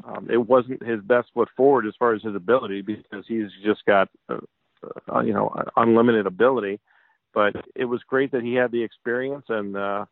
Um, 0.05 0.29
it 0.31 0.37
wasn't 0.37 0.87
his 0.87 1.01
best 1.01 1.29
foot 1.35 1.49
forward 1.57 1.85
as 1.87 1.95
far 1.99 2.15
as 2.15 2.23
his 2.23 2.37
ability 2.37 2.83
because 2.83 3.25
he's 3.27 3.49
just 3.65 3.85
got 3.85 4.09
uh, 4.29 4.39
uh, 5.13 5.21
you 5.21 5.33
know 5.33 5.55
unlimited 5.77 6.27
ability. 6.27 6.81
But 7.35 7.55
it 7.75 7.85
was 7.85 8.01
great 8.09 8.33
that 8.33 8.43
he 8.43 8.55
had 8.55 8.73
the 8.73 8.83
experience 8.83 9.47
and. 9.49 9.77
uh 9.77 10.05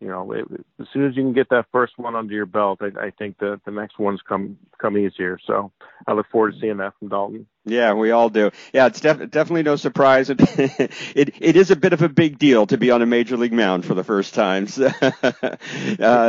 you 0.00 0.08
know, 0.08 0.32
it, 0.32 0.44
as 0.80 0.86
soon 0.92 1.06
as 1.06 1.16
you 1.16 1.22
can 1.22 1.32
get 1.32 1.48
that 1.50 1.66
first 1.72 1.98
one 1.98 2.14
under 2.14 2.34
your 2.34 2.46
belt, 2.46 2.80
I, 2.80 3.06
I 3.06 3.10
think 3.10 3.38
that 3.38 3.60
the 3.64 3.70
next 3.70 3.98
ones 3.98 4.20
come 4.28 4.58
come 4.80 4.98
easier. 4.98 5.38
So 5.46 5.72
I 6.06 6.12
look 6.12 6.26
forward 6.30 6.54
to 6.54 6.60
seeing 6.60 6.76
that 6.78 6.94
from 6.98 7.08
Daulton. 7.08 7.46
Yeah, 7.66 7.94
we 7.94 8.10
all 8.10 8.28
do. 8.28 8.50
Yeah, 8.74 8.86
it's 8.86 9.00
def- 9.00 9.30
definitely 9.30 9.62
no 9.62 9.76
surprise. 9.76 10.28
It, 10.28 10.38
it 11.16 11.34
it 11.40 11.56
is 11.56 11.70
a 11.70 11.76
bit 11.76 11.94
of 11.94 12.02
a 12.02 12.10
big 12.10 12.38
deal 12.38 12.66
to 12.66 12.76
be 12.76 12.90
on 12.90 13.00
a 13.00 13.06
major 13.06 13.38
league 13.38 13.54
mound 13.54 13.86
for 13.86 13.94
the 13.94 14.04
first 14.04 14.34
time. 14.34 14.66
So, 14.66 14.86
uh, 15.02 15.56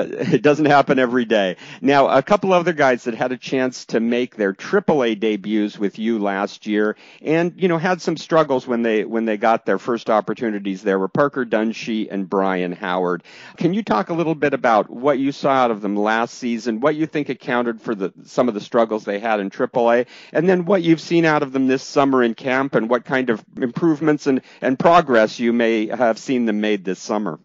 it 0.10 0.42
doesn't 0.42 0.66
happen 0.66 0.98
every 0.98 1.26
day. 1.26 1.58
Now, 1.82 2.08
a 2.08 2.24
couple 2.24 2.54
other 2.54 2.72
guys 2.72 3.04
that 3.04 3.16
had 3.16 3.34
a 3.34 3.38
chance 3.38 3.84
to 3.88 4.00
make 4.00 4.38
their 4.38 4.54
AAA 4.54 5.16
debuts 5.16 5.78
with 5.78 6.00
you 6.00 6.20
last 6.20 6.68
year, 6.68 6.96
and 7.22 7.54
you 7.58 7.68
know 7.68 7.78
had 7.78 8.02
some 8.02 8.16
struggles 8.16 8.66
when 8.66 8.82
they 8.82 9.04
when 9.04 9.26
they 9.26 9.36
got 9.36 9.66
their 9.66 9.78
first 9.78 10.10
opportunities. 10.10 10.84
There 10.84 10.98
were 10.98 11.10
Parker 11.10 11.46
Dunshee 11.46 12.08
and 12.10 12.30
Brian 12.30 12.72
Howard. 12.72 13.24
Can 13.58 13.74
you 13.74 13.84
talk 13.84 14.10
a 14.10 14.14
little 14.14 14.36
bit 14.36 14.54
about 14.54 14.90
what 14.90 15.20
you 15.20 15.34
saw 15.34 15.50
out 15.50 15.72
of 15.72 15.82
them 15.82 15.98
last 15.98 16.36
season? 16.36 16.80
What 16.80 16.96
you 16.96 17.08
think 17.08 17.28
accounted 17.28 17.82
for 17.82 17.94
the 17.94 18.14
some 18.24 18.48
of 18.48 18.54
the 18.54 18.62
struggles 18.62 19.04
they 19.04 19.20
had 19.20 19.42
in 19.42 19.50
AAA, 19.50 20.06
and 20.32 20.48
then 20.48 20.64
what 20.64 20.82
you've 20.82 21.02
seen 21.02 21.25
out 21.26 21.44
of 21.44 21.52
them 21.52 21.68
this 21.68 21.84
summer 21.84 22.24
in 22.24 22.34
camp 22.34 22.76
and 22.76 22.90
what 22.90 23.06
kind 23.06 23.30
of 23.30 23.44
improvements 23.58 24.28
and, 24.28 24.42
and 24.62 24.78
progress 24.78 25.40
you 25.40 25.54
may 25.54 25.88
have 25.88 26.18
seen 26.18 26.46
them 26.46 26.62
made 26.62 26.84
this 26.84 27.00
summer. 27.00 27.40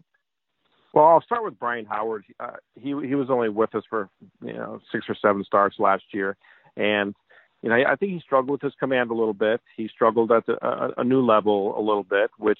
Well, 0.92 1.06
I'll 1.06 1.22
start 1.22 1.44
with 1.44 1.58
Brian 1.58 1.86
Howard. 1.86 2.24
Uh, 2.38 2.56
he 2.74 2.88
he 2.88 3.14
was 3.14 3.30
only 3.30 3.48
with 3.48 3.74
us 3.74 3.84
for 3.88 4.08
you 4.42 4.54
know 4.54 4.80
six 4.90 5.06
or 5.08 5.14
seven 5.14 5.44
starts 5.44 5.78
last 5.78 6.02
year, 6.12 6.36
and 6.76 7.14
you 7.62 7.68
know 7.68 7.76
I 7.76 7.94
think 7.94 8.12
he 8.12 8.20
struggled 8.20 8.50
with 8.50 8.62
his 8.62 8.74
command 8.80 9.10
a 9.10 9.14
little 9.14 9.34
bit. 9.34 9.60
He 9.76 9.86
struggled 9.86 10.32
at 10.32 10.46
the, 10.46 10.64
a, 10.66 11.00
a 11.00 11.04
new 11.04 11.24
level 11.24 11.78
a 11.78 11.82
little 11.82 12.02
bit, 12.02 12.30
which 12.38 12.58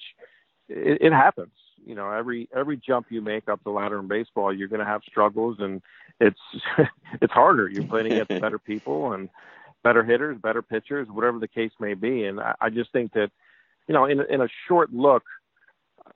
it, 0.69 1.01
it 1.01 1.11
happens. 1.11 1.51
You 1.85 1.95
know, 1.95 2.09
every 2.09 2.47
every 2.55 2.77
jump 2.77 3.07
you 3.09 3.21
make 3.21 3.49
up 3.49 3.61
the 3.63 3.71
ladder 3.71 3.99
in 3.99 4.07
baseball, 4.07 4.53
you're 4.53 4.69
going 4.69 4.79
to 4.79 4.85
have 4.85 5.01
struggles, 5.03 5.57
and 5.59 5.81
it's 6.21 6.39
it's 7.21 7.33
harder. 7.33 7.67
You're 7.67 7.87
playing 7.87 8.13
against 8.13 8.29
better 8.41 8.59
people, 8.59 9.11
and 9.11 9.29
better 9.83 10.03
hitters, 10.03 10.37
better 10.37 10.61
pitchers, 10.61 11.07
whatever 11.09 11.39
the 11.39 11.47
case 11.47 11.71
may 11.79 11.93
be. 11.93 12.25
And 12.25 12.39
I, 12.39 12.55
I 12.61 12.69
just 12.69 12.91
think 12.91 13.13
that, 13.13 13.31
you 13.87 13.93
know, 13.93 14.05
in 14.05 14.21
in 14.29 14.41
a 14.41 14.47
short 14.67 14.93
look, 14.93 15.23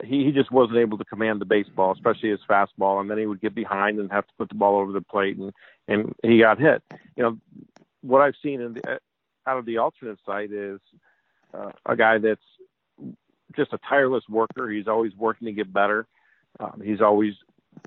he, 0.03 0.25
he 0.25 0.31
just 0.31 0.51
wasn't 0.51 0.77
able 0.77 0.98
to 0.98 1.05
command 1.05 1.41
the 1.41 1.45
baseball, 1.45 1.91
especially 1.91 2.29
his 2.29 2.39
fastball, 2.50 3.01
and 3.01 3.10
then 3.10 3.17
he 3.17 3.25
would 3.25 3.41
get 3.41 3.55
behind 3.55 4.00
and 4.00 4.12
have 4.12 4.27
to 4.27 4.34
put 4.38 4.50
the 4.50 4.55
ball 4.55 4.79
over 4.79 4.91
the 4.91 5.01
plate, 5.01 5.38
and 5.38 5.53
and 5.88 6.13
he 6.24 6.39
got 6.39 6.60
hit. 6.60 6.81
You 7.15 7.24
know, 7.24 7.38
what 8.01 8.22
I've 8.22 8.36
seen 8.41 8.62
in 8.62 8.74
the, 8.74 9.00
out 9.48 9.57
of 9.57 9.65
the 9.65 9.77
alternate 9.77 10.19
site 10.25 10.51
is 10.51 10.79
uh, 11.53 11.72
a 11.86 11.95
guy 11.95 12.17
that's 12.17 12.41
just 13.55 13.74
a 13.74 13.79
tireless 13.88 14.24
worker. 14.29 14.69
He's 14.69 14.88
always 14.88 15.15
working 15.15 15.45
to 15.45 15.51
get 15.53 15.72
better. 15.72 16.07
Um, 16.60 16.81
he's 16.84 17.01
always, 17.01 17.34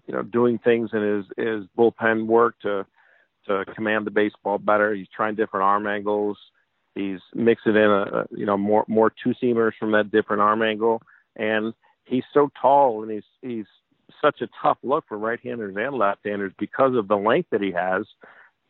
you 0.07 0.15
know, 0.15 0.23
doing 0.23 0.59
things 0.59 0.91
in 0.93 1.03
his 1.03 1.25
his 1.37 1.65
bullpen 1.77 2.27
work 2.27 2.59
to 2.61 2.87
to 3.49 3.65
command 3.75 4.07
the 4.07 4.11
baseball 4.11 4.59
better. 4.59 4.95
He's 4.95 5.09
trying 5.15 5.35
different 5.35 5.65
arm 5.65 5.87
angles. 5.87 6.39
He's 6.95 7.21
mixing 7.35 7.77
in 7.77 7.91
a, 7.91 8.27
you 8.31 8.47
know 8.47 8.57
more 8.57 8.85
more 8.89 9.11
two 9.11 9.35
seamers 9.43 9.73
from 9.79 9.93
that 9.93 10.11
different 10.11 10.43
arm 10.43 10.63
angle, 10.63 11.03
and 11.37 11.73
he's 12.05 12.25
so 12.33 12.51
tall 12.61 13.03
and 13.03 13.13
he's 13.13 13.23
he's 13.43 13.67
such 14.21 14.41
a 14.41 14.49
tough 14.61 14.79
look 14.83 15.05
for 15.07 15.19
right-handers 15.19 15.77
and 15.77 15.95
left-handers 15.95 16.53
because 16.59 16.97
of 16.97 17.07
the 17.09 17.17
length 17.17 17.51
that 17.51 17.61
he 17.61 17.71
has. 17.71 18.05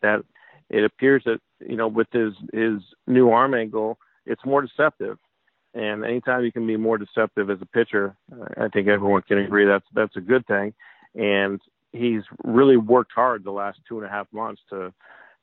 That 0.03 0.25
it 0.69 0.85
appears 0.85 1.23
that 1.25 1.41
you 1.61 1.77
know 1.77 1.89
with 1.89 2.09
his 2.13 2.35
his 2.53 2.81
new 3.07 3.31
arm 3.31 3.55
angle, 3.55 3.99
it's 4.27 4.45
more 4.45 4.63
deceptive. 4.63 5.19
And 5.75 6.05
anytime 6.05 6.45
you 6.45 6.53
can 6.53 6.67
be 6.67 6.77
more 6.77 6.99
deceptive 6.99 7.51
as 7.51 7.59
a 7.61 7.67
pitcher, 7.67 8.17
I 8.57 8.69
think 8.69 8.89
everyone 8.89 9.23
can 9.23 9.39
agree 9.39 9.65
that's 9.67 9.87
that's 9.95 10.17
a 10.17 10.21
good 10.21 10.47
thing. 10.47 10.75
And 11.15 11.61
he's 11.93 12.23
really 12.45 12.77
worked 12.77 13.13
hard 13.15 13.45
the 13.45 13.51
last 13.51 13.79
two 13.89 13.99
and 13.99 14.07
a 14.07 14.11
half 14.11 14.27
months 14.33 14.63
to 14.71 14.93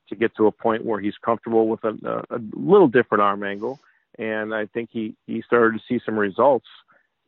to 0.08 0.14
get 0.14 0.36
to 0.36 0.46
a 0.46 0.52
point 0.52 0.84
where 0.84 1.00
he's 1.00 1.16
comfortable 1.24 1.66
with 1.66 1.82
a, 1.82 2.24
a 2.30 2.38
little 2.52 2.86
different 2.86 3.22
arm 3.22 3.42
angle. 3.42 3.80
And 4.18 4.54
I 4.54 4.66
think 4.66 4.90
he 4.92 5.14
he 5.26 5.42
started 5.42 5.78
to 5.78 5.84
see 5.88 6.00
some 6.04 6.18
results, 6.18 6.66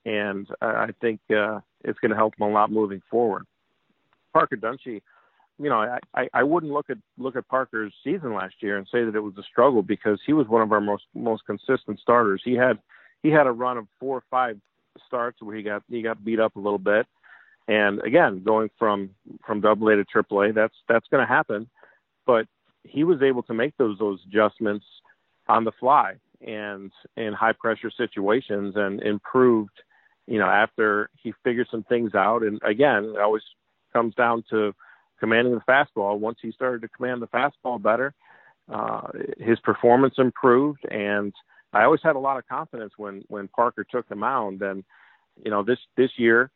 and 0.07 0.47
I 0.63 0.91
think 1.01 1.21
uh, 1.31 1.61
it's 1.85 1.99
going 1.99 2.11
to 2.11 2.17
help 2.17 2.35
him 2.39 2.47
a 2.47 2.51
lot 2.51 2.71
moving 2.71 3.03
forward. 3.11 3.47
Parker 4.33 4.57
Dunshee, 4.57 5.03
you 5.59 5.69
know, 5.69 5.81
I, 5.81 5.99
I, 6.15 6.29
I 6.33 6.43
wouldn't 6.45 6.73
look 6.73 6.89
at 6.89 6.99
look 7.19 7.37
at 7.37 7.49
Parker's 7.49 7.93
season 8.05 8.33
last 8.35 8.55
year 8.61 8.79
and 8.79 8.87
say 8.91 9.05
that 9.05 9.15
it 9.15 9.21
was 9.21 9.37
a 9.39 9.43
struggle 9.43 9.83
because 9.83 10.21
he 10.25 10.33
was 10.33 10.47
one 10.49 10.63
of 10.63 10.73
our 10.73 10.81
most 10.81 11.05
most 11.15 11.45
consistent 11.45 12.01
starters. 12.01 12.41
He 12.45 12.55
had 12.55 12.79
he 13.23 13.31
had 13.31 13.47
a 13.47 13.53
run 13.53 13.77
of 13.77 13.87
four 14.01 14.17
or 14.17 14.25
five 14.31 14.59
starts 15.07 15.43
where 15.43 15.57
he 15.57 15.63
got 15.63 15.83
he 15.91 16.01
got 16.01 16.25
beat 16.25 16.41
up 16.41 16.57
a 16.57 16.61
little 16.61 16.79
bit, 16.79 17.07
and 17.69 18.01
again 18.03 18.43
going 18.45 18.71
from 18.79 19.11
from 19.47 19.61
Double 19.61 19.89
A 19.89 19.97
to 19.97 20.05
Triple 20.05 20.43
A, 20.43 20.53
that's 20.53 20.75
that's 20.89 21.07
going 21.11 21.25
to 21.25 21.33
happen, 21.33 21.69
but 22.27 22.47
he 22.83 23.05
was 23.05 23.23
able 23.23 23.43
to 23.45 23.55
make 23.55 23.77
those 23.77 23.99
those 23.99 24.21
adjustments 24.27 24.85
on 25.49 25.65
the 25.65 25.73
fly 25.79 26.15
and 26.47 26.91
in 27.17 27.33
high 27.33 27.53
pressure 27.53 27.91
situations 27.97 28.75
and 28.77 29.03
improved 29.03 29.73
you 30.27 30.39
know 30.39 30.47
after 30.47 31.11
he 31.23 31.33
figured 31.43 31.67
some 31.71 31.83
things 31.85 32.15
out 32.15 32.43
and 32.43 32.61
again 32.63 33.05
it 33.05 33.21
always 33.21 33.43
comes 33.93 34.15
down 34.15 34.45
to 34.51 34.73
commanding 35.19 35.55
the 35.55 35.61
fastball. 35.73 36.19
Once 36.19 36.39
he 36.41 36.53
started 36.53 36.83
to 36.83 36.89
command 36.89 37.23
the 37.23 37.29
fastball 37.29 37.81
better, 37.81 38.15
uh, 38.73 39.09
his 39.39 39.59
performance 39.61 40.15
improved, 40.19 40.85
and 40.91 41.33
I 41.73 41.85
always 41.85 42.01
had 42.03 42.17
a 42.17 42.21
lot 42.21 42.39
of 42.39 42.47
confidence 42.49 42.93
when 42.97 43.25
when 43.29 43.49
Parker 43.49 43.85
took 43.85 44.09
the 44.09 44.15
mound. 44.15 44.63
And 44.63 44.85
you 45.43 45.51
know, 45.51 45.63
this 45.63 45.79
this 45.97 46.11
year 46.17 46.51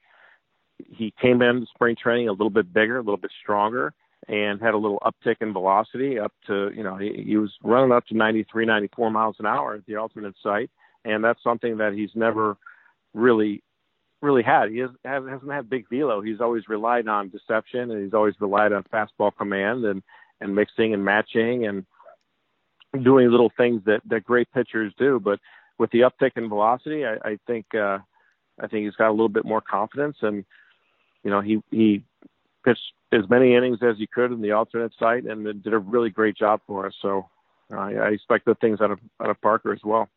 he 0.91 1.13
came 1.21 1.43
into 1.43 1.67
spring 1.75 1.97
training 2.01 2.29
a 2.29 2.33
little 2.33 2.51
bit 2.51 2.73
bigger, 2.73 2.97
a 2.97 3.03
little 3.03 3.17
bit 3.17 3.33
stronger, 3.43 3.93
and 4.29 4.61
had 4.61 4.75
a 4.75 4.79
little 4.79 5.01
uptick 5.01 5.37
in 5.41 5.53
velocity 5.53 6.19
up 6.19 6.33
to 6.47 6.71
you 6.75 6.83
know 6.83 6.97
he, 6.97 7.25
he 7.27 7.37
was 7.37 7.53
running 7.63 7.93
up 7.93 8.07
to 8.07 8.17
93, 8.17 8.67
94 8.67 9.11
miles 9.11 9.37
an 9.39 9.47
hour 9.47 9.75
at 9.75 9.87
the 9.87 9.97
alternate 9.97 10.35
site, 10.43 10.71
and 11.05 11.25
that's 11.25 11.43
something 11.43 11.79
that 11.79 11.93
he's 11.93 12.11
never 12.15 12.57
really 13.15 13.63
really 14.21 14.43
had. 14.43 14.71
He 14.71 14.79
has, 14.79 14.91
hasn't 15.05 15.51
had 15.51 15.69
big 15.69 15.89
velo. 15.91 16.21
He's 16.21 16.41
always 16.41 16.69
relied 16.69 17.09
on 17.09 17.31
deception, 17.31 17.91
and 17.91 18.05
he's 18.05 18.15
always 18.15 18.35
relied 18.41 18.73
on 18.73 18.85
fastball 18.85 19.35
command 19.37 19.85
and 19.85 20.03
and 20.41 20.55
mixing 20.55 20.93
and 20.93 21.05
matching 21.05 21.67
and 21.67 21.85
doing 23.05 23.31
little 23.31 23.53
things 23.57 23.83
that 23.87 24.01
that 24.09 24.25
great 24.25 24.51
pitchers 24.53 24.93
do. 24.99 25.21
But 25.21 25.41
with 25.79 25.91
the 25.91 26.01
uptick 26.01 26.33
in 26.37 26.49
velocity, 26.49 27.05
I, 27.05 27.15
I 27.25 27.39
think 27.47 27.67
uh, 27.75 27.99
I 28.61 28.67
think 28.69 28.85
he's 28.85 28.97
got 28.97 29.09
a 29.09 29.13
little 29.13 29.29
bit 29.29 29.45
more 29.45 29.61
confidence, 29.61 30.17
and 30.23 30.45
you 31.25 31.31
know 31.31 31.41
he 31.41 31.63
he 31.71 32.05
pitched 32.65 32.93
as 33.13 33.29
many 33.29 33.55
innings 33.55 33.79
as 33.83 33.97
he 33.99 34.07
could 34.07 34.33
in 34.33 34.41
the 34.41 34.53
alternate 34.53 34.93
site, 34.99 35.25
and 35.25 35.63
did 35.63 35.73
a 35.73 35.79
really 35.79 36.11
great 36.11 36.37
job 36.37 36.61
for 36.67 36.87
us. 36.87 36.95
So 37.03 37.29
uh, 37.73 37.79
I 37.79 38.09
expect 38.09 38.47
good 38.47 38.61
things 38.61 38.81
out 38.81 38.91
of 38.91 38.99
out 39.21 39.31
of 39.31 39.41
Parker 39.41 39.73
as 39.73 39.81
well. 39.85 40.09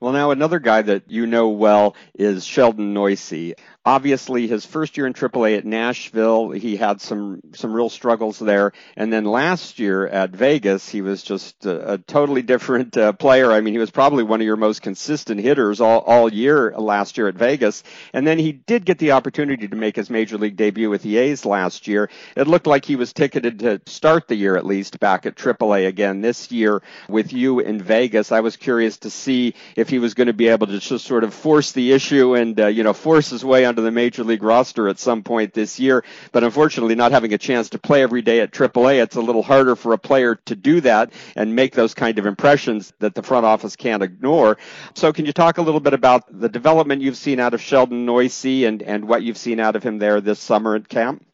Well, 0.00 0.12
now 0.12 0.30
another 0.30 0.58
guy 0.58 0.82
that 0.82 1.04
you 1.10 1.26
know 1.26 1.48
well 1.48 1.96
is 2.14 2.44
Sheldon 2.44 2.92
Neuse. 2.92 3.54
Obviously, 3.84 4.48
his 4.48 4.66
first 4.66 4.96
year 4.96 5.06
in 5.06 5.14
AAA 5.14 5.58
at 5.58 5.64
Nashville, 5.64 6.50
he 6.50 6.76
had 6.76 7.00
some 7.00 7.40
some 7.54 7.72
real 7.72 7.88
struggles 7.88 8.38
there, 8.38 8.72
and 8.96 9.12
then 9.12 9.24
last 9.24 9.78
year 9.78 10.06
at 10.06 10.30
Vegas, 10.30 10.88
he 10.88 11.02
was 11.02 11.22
just 11.22 11.64
a, 11.66 11.92
a 11.92 11.98
totally 11.98 12.42
different 12.42 12.96
uh, 12.96 13.12
player. 13.12 13.52
I 13.52 13.60
mean, 13.60 13.74
he 13.74 13.78
was 13.78 13.92
probably 13.92 14.24
one 14.24 14.40
of 14.40 14.44
your 14.44 14.56
most 14.56 14.82
consistent 14.82 15.40
hitters 15.40 15.80
all 15.80 16.00
all 16.00 16.32
year 16.32 16.74
last 16.76 17.16
year 17.16 17.28
at 17.28 17.36
Vegas, 17.36 17.84
and 18.12 18.26
then 18.26 18.38
he 18.38 18.50
did 18.50 18.84
get 18.84 18.98
the 18.98 19.12
opportunity 19.12 19.68
to 19.68 19.76
make 19.76 19.94
his 19.94 20.10
major 20.10 20.36
league 20.36 20.56
debut 20.56 20.90
with 20.90 21.02
the 21.02 21.16
A's 21.16 21.46
last 21.46 21.86
year. 21.86 22.10
It 22.36 22.48
looked 22.48 22.66
like 22.66 22.84
he 22.84 22.96
was 22.96 23.12
ticketed 23.12 23.60
to 23.60 23.80
start 23.86 24.26
the 24.26 24.34
year 24.34 24.56
at 24.56 24.66
least 24.66 24.98
back 24.98 25.26
at 25.26 25.36
AAA 25.36 25.86
again 25.86 26.22
this 26.22 26.50
year 26.50 26.82
with 27.08 27.32
you 27.32 27.60
in 27.60 27.80
Vegas. 27.80 28.32
I 28.32 28.40
was 28.40 28.56
curious 28.56 28.98
to 28.98 29.10
see 29.10 29.54
if 29.76 29.85
he 29.88 29.98
was 29.98 30.14
going 30.14 30.26
to 30.26 30.32
be 30.32 30.48
able 30.48 30.66
to 30.66 30.78
just 30.78 31.04
sort 31.04 31.24
of 31.24 31.34
force 31.34 31.72
the 31.72 31.92
issue 31.92 32.34
and 32.34 32.58
uh, 32.60 32.66
you 32.66 32.82
know 32.82 32.92
force 32.92 33.30
his 33.30 33.44
way 33.44 33.64
onto 33.64 33.82
the 33.82 33.90
major 33.90 34.24
league 34.24 34.42
roster 34.42 34.88
at 34.88 34.98
some 34.98 35.22
point 35.22 35.52
this 35.52 35.78
year. 35.78 36.04
But 36.32 36.44
unfortunately, 36.44 36.94
not 36.94 37.12
having 37.12 37.32
a 37.34 37.38
chance 37.38 37.70
to 37.70 37.78
play 37.78 38.02
every 38.02 38.22
day 38.22 38.40
at 38.40 38.52
AAA, 38.52 39.02
it's 39.02 39.16
a 39.16 39.20
little 39.20 39.42
harder 39.42 39.76
for 39.76 39.92
a 39.92 39.98
player 39.98 40.36
to 40.46 40.56
do 40.56 40.80
that 40.82 41.12
and 41.34 41.54
make 41.54 41.74
those 41.74 41.94
kind 41.94 42.18
of 42.18 42.26
impressions 42.26 42.92
that 43.00 43.14
the 43.14 43.22
front 43.22 43.46
office 43.46 43.76
can't 43.76 44.02
ignore. 44.02 44.58
So, 44.94 45.12
can 45.12 45.26
you 45.26 45.32
talk 45.32 45.58
a 45.58 45.62
little 45.62 45.80
bit 45.80 45.94
about 45.94 46.24
the 46.28 46.48
development 46.48 47.02
you've 47.02 47.16
seen 47.16 47.40
out 47.40 47.54
of 47.54 47.60
Sheldon 47.60 48.06
Neuse 48.06 48.44
and 48.44 48.82
and 48.82 49.08
what 49.08 49.22
you've 49.22 49.38
seen 49.38 49.60
out 49.60 49.76
of 49.76 49.82
him 49.82 49.98
there 49.98 50.20
this 50.20 50.38
summer 50.38 50.74
at 50.74 50.88
camp? 50.88 51.24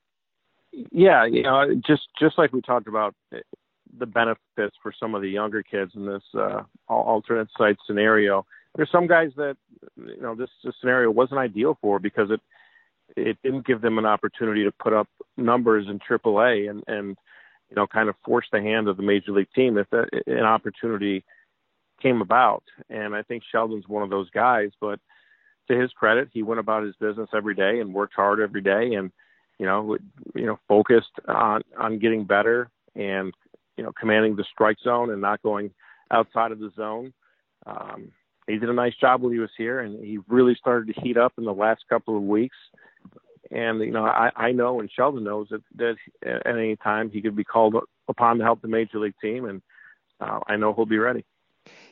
Yeah, 0.90 1.26
you 1.26 1.42
know, 1.42 1.75
just 1.87 2.09
just 2.18 2.38
like 2.38 2.52
we 2.52 2.62
talked 2.62 2.88
about 2.88 3.14
the 3.99 4.07
benefits 4.07 4.77
for 4.83 4.93
some 4.99 5.15
of 5.15 5.23
the 5.23 5.29
younger 5.29 5.63
kids 5.63 5.93
in 5.95 6.07
this 6.07 6.23
uh, 6.35 6.63
alternate 6.89 7.49
site 7.57 7.77
scenario. 7.87 8.47
There's 8.75 8.91
some 8.91 9.07
guys 9.07 9.31
that 9.37 9.57
you 9.97 10.21
know 10.21 10.35
this, 10.35 10.51
this 10.65 10.75
scenario 10.81 11.11
wasn't 11.11 11.41
ideal 11.41 11.77
for 11.81 11.99
because 11.99 12.31
it 12.31 12.41
it 13.17 13.37
didn't 13.43 13.67
give 13.67 13.83
them 13.83 13.99
an 13.99 14.07
opportunity 14.07 14.65
to 14.65 14.73
put 14.73 14.93
up 14.93 15.09
numbers 15.37 15.87
in 15.89 15.99
AAA 15.99 16.71
and 16.71 16.83
and 16.87 17.17
you 17.69 17.77
know 17.77 17.87
kind 17.87 18.09
of 18.09 18.15
force 18.25 18.47
the 18.53 18.61
hand 18.61 18.89
of 18.89 18.97
the 18.97 19.03
major 19.03 19.33
league 19.33 19.53
team 19.55 19.77
if 19.77 19.89
that, 19.91 20.09
an 20.27 20.45
opportunity 20.45 21.25
came 22.01 22.21
about. 22.21 22.65
And 22.89 23.15
I 23.15 23.23
think 23.23 23.43
Sheldon's 23.51 23.87
one 23.87 24.03
of 24.03 24.11
those 24.11 24.31
guys. 24.31 24.71
But 24.81 24.99
to 25.69 25.79
his 25.79 25.93
credit, 25.93 26.31
he 26.33 26.43
went 26.43 26.61
about 26.61 26.83
his 26.83 26.97
business 26.97 27.29
every 27.35 27.55
day 27.55 27.79
and 27.81 27.95
worked 27.95 28.15
hard 28.15 28.41
every 28.41 28.63
day 28.63 28.95
and 28.95 29.13
you 29.59 29.67
know 29.67 29.97
you 30.35 30.47
know 30.47 30.59
focused 30.67 31.13
on 31.29 31.63
on 31.79 31.99
getting 31.99 32.25
better 32.25 32.71
and 32.95 33.33
you 33.76 33.85
know, 33.85 33.93
commanding 33.93 34.37
the 34.37 34.45
strike 34.52 34.79
zone 34.83 35.11
and 35.11 35.21
not 35.21 35.43
going 35.43 35.71
outside 36.11 36.52
of 36.52 36.59
the 36.59 36.71
zone. 36.76 37.12
Um, 37.67 38.12
he 38.47 38.59
did 38.59 38.69
a 38.69 38.75
nice 38.75 38.95
job 39.00 39.23
when 39.23 39.33
he 39.33 39.38
was 39.38 39.50
here, 39.57 39.81
and 39.81 40.05
he 40.05 40.19
really 40.29 40.55
started 40.57 40.93
to 40.93 41.00
heat 41.00 41.17
up 41.17 41.33
in 41.38 41.45
the 41.45 41.55
last 41.55 41.85
couple 41.88 42.17
of 42.17 42.23
weeks. 42.23 42.57
And 43.50 43.81
you 43.81 43.91
know, 43.91 44.05
I, 44.05 44.31
I 44.35 44.52
know, 44.52 44.81
and 44.81 44.91
Sheldon 44.91 45.25
knows 45.25 45.49
that 45.50 45.62
that 45.76 45.97
at 46.25 46.47
any 46.47 46.76
time 46.76 47.11
he 47.11 47.21
could 47.21 47.37
be 47.37 47.45
called 47.45 47.76
upon 48.09 48.38
to 48.38 48.45
help 48.45 48.62
the 48.62 48.69
major 48.69 48.99
league 48.99 49.14
team, 49.21 49.45
and 49.45 49.62
uh, 50.21 50.41
I 50.47 50.57
know 50.57 50.73
he'll 50.75 50.87
be 50.87 50.99
ready. 50.99 51.25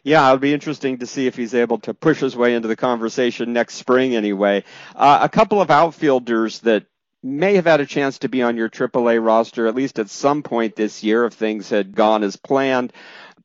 Yeah, 0.02 0.26
it'll 0.26 0.38
be 0.38 0.54
interesting 0.54 0.98
to 0.98 1.06
see 1.06 1.26
if 1.26 1.36
he's 1.36 1.54
able 1.54 1.78
to 1.80 1.94
push 1.94 2.20
his 2.20 2.34
way 2.34 2.54
into 2.54 2.68
the 2.68 2.76
conversation 2.76 3.52
next 3.52 3.74
spring. 3.74 4.16
Anyway, 4.16 4.64
uh, 4.96 5.20
a 5.22 5.28
couple 5.28 5.60
of 5.60 5.70
outfielders 5.70 6.60
that 6.60 6.86
may 7.22 7.54
have 7.54 7.66
had 7.66 7.80
a 7.80 7.86
chance 7.86 8.18
to 8.20 8.28
be 8.28 8.42
on 8.42 8.56
your 8.56 8.68
AAA 8.68 9.24
roster 9.24 9.66
at 9.66 9.74
least 9.74 9.98
at 9.98 10.08
some 10.08 10.42
point 10.42 10.76
this 10.76 11.02
year 11.02 11.24
if 11.26 11.34
things 11.34 11.68
had 11.68 11.94
gone 11.94 12.22
as 12.22 12.36
planned. 12.36 12.92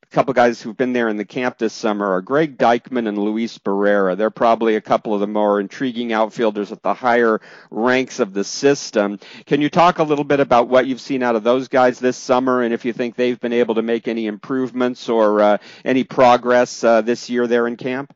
A 0.01 0.15
couple 0.15 0.33
guys 0.33 0.61
who've 0.61 0.77
been 0.77 0.93
there 0.93 1.09
in 1.09 1.17
the 1.17 1.25
camp 1.25 1.57
this 1.57 1.73
summer 1.73 2.05
are 2.13 2.21
Greg 2.21 2.57
Deichmann 2.57 3.07
and 3.07 3.17
Luis 3.17 3.57
Barrera. 3.57 4.15
They're 4.15 4.29
probably 4.29 4.75
a 4.75 4.81
couple 4.81 5.13
of 5.13 5.19
the 5.19 5.27
more 5.27 5.59
intriguing 5.59 6.13
outfielders 6.13 6.71
at 6.71 6.81
the 6.83 6.93
higher 6.93 7.41
ranks 7.69 8.19
of 8.21 8.33
the 8.33 8.45
system. 8.45 9.19
Can 9.45 9.59
you 9.59 9.69
talk 9.69 9.99
a 9.99 10.03
little 10.03 10.23
bit 10.23 10.39
about 10.39 10.69
what 10.69 10.87
you've 10.87 11.01
seen 11.01 11.21
out 11.21 11.35
of 11.35 11.43
those 11.43 11.67
guys 11.67 11.99
this 11.99 12.15
summer 12.15 12.61
and 12.61 12.73
if 12.73 12.85
you 12.85 12.93
think 12.93 13.15
they've 13.15 13.39
been 13.39 13.51
able 13.51 13.75
to 13.75 13.81
make 13.81 14.07
any 14.07 14.27
improvements 14.27 15.09
or 15.09 15.41
uh, 15.41 15.57
any 15.83 16.05
progress 16.05 16.81
uh, 16.83 17.01
this 17.01 17.29
year 17.29 17.45
there 17.45 17.67
in 17.67 17.75
camp? 17.75 18.15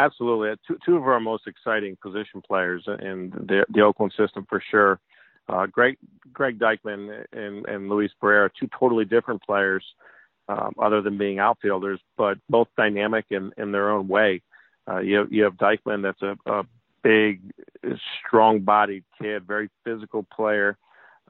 Absolutely, 0.00 0.54
two 0.66 0.78
two 0.84 0.96
of 0.96 1.02
our 1.02 1.20
most 1.20 1.46
exciting 1.46 1.96
position 2.02 2.40
players 2.40 2.82
in 2.86 3.30
the 3.48 3.66
the 3.74 3.82
Oakland 3.82 4.12
system 4.16 4.46
for 4.48 4.62
sure. 4.70 4.98
Uh, 5.48 5.66
Greg 5.66 5.98
Greg 6.32 6.58
Deichmann 6.58 7.24
and 7.32 7.66
and 7.66 7.88
Luis 7.90 8.10
Barrera, 8.22 8.48
two 8.58 8.68
totally 8.78 9.04
different 9.04 9.42
players, 9.42 9.84
um, 10.48 10.72
other 10.78 11.02
than 11.02 11.18
being 11.18 11.38
outfielders, 11.38 12.00
but 12.16 12.38
both 12.48 12.68
dynamic 12.78 13.26
in 13.30 13.52
in 13.58 13.72
their 13.72 13.90
own 13.90 14.08
way. 14.08 14.40
Uh, 14.88 15.00
you 15.00 15.16
have, 15.18 15.30
you 15.30 15.42
have 15.44 15.54
Deichmann, 15.54 16.02
that's 16.02 16.22
a, 16.22 16.34
a 16.50 16.64
big, 17.02 17.40
strong-bodied 18.26 19.04
kid, 19.20 19.46
very 19.46 19.68
physical 19.84 20.26
player, 20.34 20.76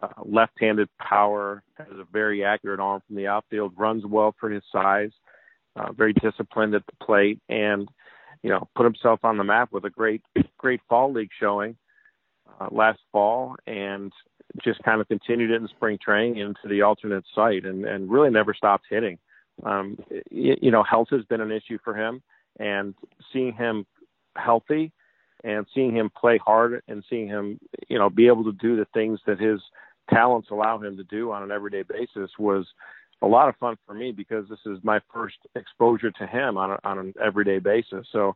uh, 0.00 0.08
left-handed 0.24 0.88
power, 0.98 1.62
has 1.76 1.88
a 1.98 2.06
very 2.12 2.44
accurate 2.44 2.80
arm 2.80 3.02
from 3.06 3.16
the 3.16 3.26
outfield, 3.26 3.72
runs 3.76 4.06
well 4.06 4.34
for 4.38 4.48
his 4.48 4.62
size, 4.72 5.10
uh, 5.76 5.92
very 5.92 6.14
disciplined 6.14 6.74
at 6.74 6.86
the 6.86 7.04
plate, 7.04 7.38
and 7.48 7.88
you 8.42 8.50
know, 8.50 8.68
put 8.74 8.84
himself 8.84 9.20
on 9.24 9.36
the 9.36 9.44
map 9.44 9.72
with 9.72 9.84
a 9.84 9.90
great, 9.90 10.22
great 10.58 10.80
fall 10.88 11.12
league 11.12 11.30
showing 11.38 11.76
uh, 12.60 12.68
last 12.70 13.00
fall, 13.12 13.56
and 13.66 14.12
just 14.64 14.82
kind 14.82 15.00
of 15.00 15.08
continued 15.08 15.50
it 15.50 15.60
in 15.60 15.68
spring 15.68 15.98
training 16.02 16.38
into 16.38 16.68
the 16.68 16.82
alternate 16.82 17.24
site, 17.34 17.64
and 17.64 17.84
and 17.84 18.10
really 18.10 18.30
never 18.30 18.54
stopped 18.54 18.84
hitting. 18.90 19.18
Um, 19.62 19.98
you, 20.30 20.56
you 20.60 20.70
know, 20.70 20.82
health 20.82 21.08
has 21.10 21.24
been 21.24 21.40
an 21.40 21.52
issue 21.52 21.78
for 21.84 21.94
him, 21.94 22.22
and 22.58 22.94
seeing 23.32 23.52
him 23.52 23.86
healthy 24.36 24.92
and 25.44 25.66
seeing 25.74 25.94
him 25.94 26.10
play 26.10 26.38
hard 26.38 26.82
and 26.88 27.02
seeing 27.08 27.26
him, 27.26 27.58
you 27.88 27.98
know, 27.98 28.10
be 28.10 28.26
able 28.26 28.44
to 28.44 28.52
do 28.52 28.76
the 28.76 28.86
things 28.92 29.18
that 29.26 29.40
his 29.40 29.60
talents 30.10 30.48
allow 30.50 30.78
him 30.78 30.96
to 30.96 31.04
do 31.04 31.32
on 31.32 31.42
an 31.42 31.50
everyday 31.50 31.82
basis 31.82 32.30
was 32.38 32.66
a 33.22 33.26
lot 33.26 33.48
of 33.48 33.56
fun 33.56 33.76
for 33.86 33.94
me 33.94 34.12
because 34.12 34.48
this 34.48 34.60
is 34.66 34.78
my 34.82 35.00
first 35.12 35.36
exposure 35.54 36.10
to 36.10 36.26
him 36.26 36.56
on 36.56 36.72
a, 36.72 36.78
on 36.84 36.98
an 36.98 37.14
everyday 37.22 37.58
basis. 37.58 38.06
So 38.12 38.34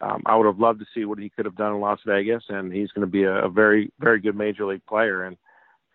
um, 0.00 0.22
I 0.26 0.36
would 0.36 0.46
have 0.46 0.60
loved 0.60 0.80
to 0.80 0.86
see 0.94 1.04
what 1.04 1.18
he 1.18 1.30
could 1.30 1.44
have 1.44 1.56
done 1.56 1.74
in 1.74 1.80
Las 1.80 2.00
Vegas, 2.06 2.44
and 2.48 2.72
he's 2.72 2.90
going 2.92 3.06
to 3.06 3.10
be 3.10 3.24
a, 3.24 3.46
a 3.46 3.48
very 3.48 3.90
very 3.98 4.20
good 4.20 4.36
major 4.36 4.66
league 4.66 4.84
player, 4.86 5.24
and 5.24 5.36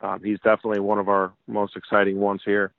um, 0.02 0.22
he's 0.24 0.40
definitely 0.40 0.82
one 0.82 1.00
of 1.00 1.10
our 1.10 1.34
most 1.48 1.78
exciting 1.78 2.18
ones 2.20 2.42
here. 2.44 2.74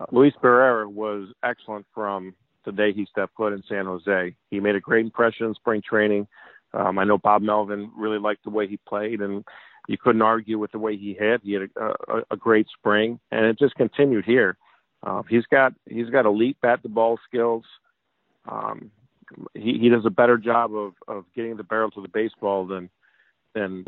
Uh, 0.00 0.06
Luis 0.12 0.34
Barrera 0.42 0.86
was 0.86 1.28
excellent 1.42 1.86
from 1.94 2.34
the 2.64 2.72
day 2.72 2.92
he 2.92 3.06
stepped 3.10 3.34
foot 3.36 3.52
in 3.52 3.62
San 3.68 3.86
Jose. 3.86 4.34
He 4.50 4.60
made 4.60 4.74
a 4.76 4.80
great 4.80 5.04
impression 5.04 5.46
in 5.46 5.54
spring 5.54 5.82
training. 5.88 6.26
Um, 6.74 6.98
I 6.98 7.04
know 7.04 7.16
Bob 7.16 7.40
Melvin 7.40 7.90
really 7.96 8.18
liked 8.18 8.44
the 8.44 8.50
way 8.50 8.66
he 8.66 8.78
played, 8.86 9.22
and 9.22 9.42
you 9.88 9.96
couldn't 9.96 10.20
argue 10.20 10.58
with 10.58 10.70
the 10.72 10.78
way 10.78 10.96
he 10.96 11.14
hit. 11.14 11.40
He 11.42 11.54
had 11.54 11.62
a, 11.76 11.86
a, 11.86 12.22
a 12.32 12.36
great 12.36 12.66
spring, 12.78 13.18
and 13.30 13.46
it 13.46 13.58
just 13.58 13.74
continued 13.76 14.26
here. 14.26 14.58
Uh, 15.02 15.22
he's 15.28 15.46
got 15.46 15.74
he's 15.88 16.10
got 16.10 16.26
elite 16.26 16.56
bat 16.60 16.82
to 16.82 16.88
ball 16.88 17.18
skills. 17.28 17.64
Um, 18.48 18.90
he 19.54 19.78
he 19.78 19.88
does 19.88 20.04
a 20.06 20.10
better 20.10 20.36
job 20.36 20.74
of 20.74 20.94
of 21.06 21.24
getting 21.34 21.56
the 21.56 21.62
barrel 21.62 21.90
to 21.92 22.02
the 22.02 22.08
baseball 22.08 22.66
than 22.66 22.90
than 23.54 23.84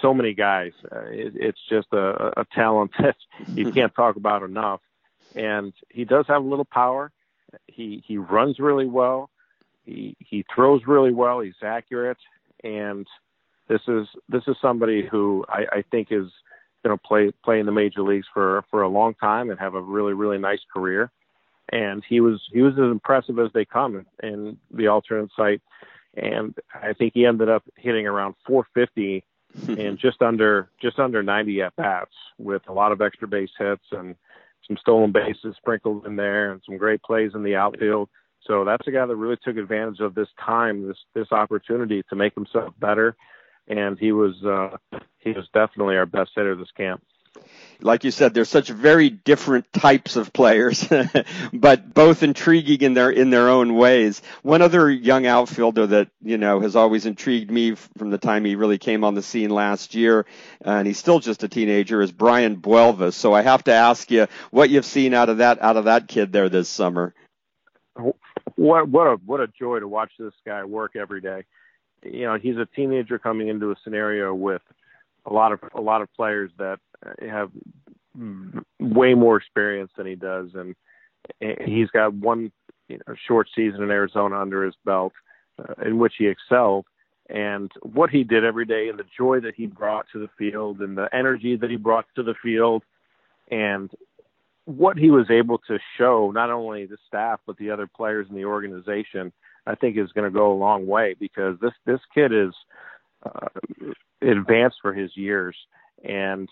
so 0.00 0.14
many 0.14 0.34
guys. 0.34 0.72
Uh, 0.90 1.04
it, 1.06 1.34
it's 1.36 1.60
just 1.68 1.88
a, 1.92 2.40
a 2.40 2.44
talent 2.54 2.92
that 2.98 3.16
you 3.48 3.70
can't 3.72 3.94
talk 3.94 4.16
about 4.16 4.42
enough. 4.42 4.80
And 5.34 5.72
he 5.90 6.04
does 6.04 6.26
have 6.28 6.42
a 6.42 6.46
little 6.46 6.64
power. 6.64 7.12
He 7.66 8.02
he 8.06 8.18
runs 8.18 8.58
really 8.58 8.86
well. 8.86 9.30
He 9.84 10.16
he 10.18 10.44
throws 10.54 10.82
really 10.86 11.12
well. 11.12 11.40
He's 11.40 11.54
accurate, 11.62 12.18
and 12.64 13.06
this 13.68 13.82
is 13.86 14.06
this 14.28 14.42
is 14.48 14.56
somebody 14.60 15.06
who 15.06 15.44
I, 15.48 15.66
I 15.72 15.84
think 15.90 16.08
is 16.10 16.28
going 16.84 16.96
to 16.96 17.02
play 17.02 17.32
play 17.44 17.60
in 17.60 17.66
the 17.66 17.72
major 17.72 18.02
leagues 18.02 18.26
for 18.32 18.64
for 18.70 18.82
a 18.82 18.88
long 18.88 19.14
time 19.14 19.50
and 19.50 19.58
have 19.58 19.74
a 19.74 19.80
really 19.80 20.12
really 20.12 20.38
nice 20.38 20.60
career. 20.72 21.10
And 21.70 22.02
he 22.08 22.20
was 22.20 22.40
he 22.52 22.62
was 22.62 22.74
as 22.74 22.90
impressive 22.90 23.38
as 23.38 23.50
they 23.52 23.64
come 23.64 24.06
in, 24.22 24.28
in 24.28 24.58
the 24.70 24.86
alternate 24.86 25.30
site, 25.36 25.60
and 26.16 26.54
I 26.74 26.92
think 26.92 27.12
he 27.14 27.26
ended 27.26 27.48
up 27.48 27.64
hitting 27.76 28.06
around 28.06 28.34
450 28.46 29.24
and 29.80 29.98
just 30.00 30.22
under 30.22 30.70
just 30.80 30.98
under 30.98 31.22
90 31.22 31.62
at 31.62 31.76
bats 31.76 32.12
with 32.38 32.62
a 32.68 32.72
lot 32.72 32.92
of 32.92 33.00
extra 33.00 33.28
base 33.28 33.50
hits 33.58 33.84
and 33.92 34.14
some 34.66 34.76
stolen 34.78 35.12
bases 35.12 35.54
sprinkled 35.56 36.06
in 36.06 36.16
there 36.16 36.52
and 36.52 36.62
some 36.66 36.76
great 36.76 37.02
plays 37.02 37.32
in 37.34 37.42
the 37.42 37.54
outfield. 37.54 38.08
So 38.46 38.64
that's 38.64 38.86
a 38.86 38.90
guy 38.90 39.06
that 39.06 39.16
really 39.16 39.38
took 39.44 39.56
advantage 39.56 40.00
of 40.00 40.14
this 40.14 40.28
time, 40.44 40.86
this 40.86 40.98
this 41.14 41.32
opportunity 41.32 42.02
to 42.08 42.16
make 42.16 42.34
himself 42.34 42.74
better 42.78 43.16
and 43.68 43.98
he 43.98 44.12
was 44.12 44.42
uh, 44.44 44.76
he 45.18 45.32
was 45.32 45.48
definitely 45.52 45.96
our 45.96 46.06
best 46.06 46.30
hitter 46.34 46.54
this 46.54 46.70
camp. 46.76 47.02
Like 47.82 48.04
you 48.04 48.10
said, 48.10 48.32
there's 48.32 48.48
such 48.48 48.70
very 48.70 49.10
different 49.10 49.70
types 49.70 50.16
of 50.16 50.32
players, 50.32 50.88
but 51.52 51.92
both 51.92 52.22
intriguing 52.22 52.80
in 52.80 52.94
their 52.94 53.10
in 53.10 53.28
their 53.28 53.50
own 53.50 53.74
ways. 53.74 54.22
One 54.42 54.62
other 54.62 54.90
young 54.90 55.26
outfielder 55.26 55.86
that 55.88 56.08
you 56.22 56.38
know 56.38 56.60
has 56.60 56.74
always 56.74 57.04
intrigued 57.04 57.50
me 57.50 57.74
from 57.74 58.10
the 58.10 58.18
time 58.18 58.44
he 58.44 58.56
really 58.56 58.78
came 58.78 59.04
on 59.04 59.14
the 59.14 59.22
scene 59.22 59.50
last 59.50 59.94
year, 59.94 60.24
and 60.62 60.86
he's 60.86 60.98
still 60.98 61.20
just 61.20 61.42
a 61.42 61.48
teenager, 61.48 62.00
is 62.00 62.12
Brian 62.12 62.56
Buelvas. 62.56 63.12
So 63.12 63.34
I 63.34 63.42
have 63.42 63.64
to 63.64 63.72
ask 63.72 64.10
you 64.10 64.26
what 64.50 64.70
you've 64.70 64.86
seen 64.86 65.12
out 65.12 65.28
of 65.28 65.38
that 65.38 65.60
out 65.60 65.76
of 65.76 65.84
that 65.84 66.08
kid 66.08 66.32
there 66.32 66.48
this 66.48 66.70
summer. 66.70 67.14
What 68.54 68.88
what 68.88 69.06
a 69.06 69.16
what 69.26 69.40
a 69.40 69.48
joy 69.48 69.80
to 69.80 69.88
watch 69.88 70.12
this 70.18 70.34
guy 70.46 70.64
work 70.64 70.96
every 70.96 71.20
day 71.20 71.44
you 72.02 72.24
know 72.24 72.38
he's 72.38 72.56
a 72.56 72.66
teenager 72.74 73.18
coming 73.18 73.48
into 73.48 73.70
a 73.70 73.76
scenario 73.82 74.34
with 74.34 74.62
a 75.26 75.32
lot 75.32 75.52
of 75.52 75.60
a 75.74 75.80
lot 75.80 76.02
of 76.02 76.12
players 76.14 76.50
that 76.58 76.78
have 77.20 77.50
way 78.80 79.14
more 79.14 79.36
experience 79.36 79.90
than 79.96 80.06
he 80.06 80.14
does, 80.14 80.50
and 80.54 80.74
he's 81.64 81.90
got 81.90 82.14
one 82.14 82.50
you 82.88 82.98
know, 83.06 83.14
short 83.26 83.48
season 83.54 83.82
in 83.82 83.90
Arizona 83.90 84.40
under 84.40 84.64
his 84.64 84.74
belt, 84.84 85.12
uh, 85.58 85.74
in 85.84 85.98
which 85.98 86.14
he 86.18 86.26
excelled. 86.26 86.86
And 87.28 87.70
what 87.82 88.10
he 88.10 88.22
did 88.22 88.44
every 88.44 88.64
day, 88.64 88.88
and 88.88 88.98
the 88.98 89.04
joy 89.16 89.40
that 89.40 89.56
he 89.56 89.66
brought 89.66 90.06
to 90.12 90.20
the 90.20 90.28
field, 90.38 90.80
and 90.80 90.96
the 90.96 91.08
energy 91.12 91.56
that 91.56 91.70
he 91.70 91.76
brought 91.76 92.06
to 92.14 92.22
the 92.22 92.34
field, 92.40 92.84
and 93.50 93.90
what 94.64 94.96
he 94.96 95.10
was 95.10 95.30
able 95.30 95.58
to 95.58 95.78
show 95.96 96.30
not 96.32 96.50
only 96.50 96.86
the 96.86 96.98
staff 97.06 97.40
but 97.46 97.56
the 97.56 97.70
other 97.70 97.86
players 97.86 98.26
in 98.28 98.34
the 98.34 98.44
organization 98.44 99.32
I 99.66 99.74
think 99.74 99.96
is 99.96 100.12
going 100.12 100.30
to 100.30 100.36
go 100.36 100.52
a 100.52 100.54
long 100.54 100.86
way 100.86 101.14
because 101.18 101.58
this 101.60 101.72
this 101.84 102.00
kid 102.14 102.32
is 102.32 102.54
uh, 103.24 103.48
advanced 104.22 104.76
for 104.80 104.92
his 104.92 105.16
years, 105.16 105.56
and 106.04 106.48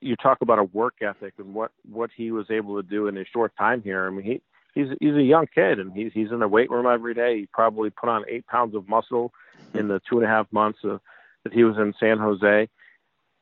you 0.00 0.16
talk 0.16 0.38
about 0.40 0.58
a 0.58 0.64
work 0.64 0.94
ethic 1.02 1.34
and 1.38 1.54
what 1.54 1.70
what 1.90 2.10
he 2.16 2.30
was 2.30 2.50
able 2.50 2.80
to 2.80 2.88
do 2.88 3.06
in 3.06 3.16
a 3.16 3.24
short 3.24 3.52
time 3.56 3.82
here. 3.82 4.06
I 4.06 4.10
mean, 4.10 4.24
he 4.24 4.42
he's 4.74 4.88
he's 5.00 5.14
a 5.14 5.22
young 5.22 5.46
kid 5.52 5.78
and 5.78 5.92
he's 5.92 6.12
he's 6.12 6.30
in 6.30 6.40
the 6.40 6.48
weight 6.48 6.70
room 6.70 6.86
every 6.86 7.14
day. 7.14 7.40
He 7.40 7.48
probably 7.52 7.90
put 7.90 8.08
on 8.08 8.24
eight 8.28 8.46
pounds 8.46 8.74
of 8.74 8.88
muscle 8.88 9.32
in 9.74 9.88
the 9.88 10.00
two 10.08 10.18
and 10.18 10.26
a 10.26 10.28
half 10.28 10.46
months 10.52 10.80
of, 10.84 11.00
that 11.44 11.52
he 11.52 11.64
was 11.64 11.76
in 11.76 11.94
San 11.98 12.18
Jose. 12.18 12.68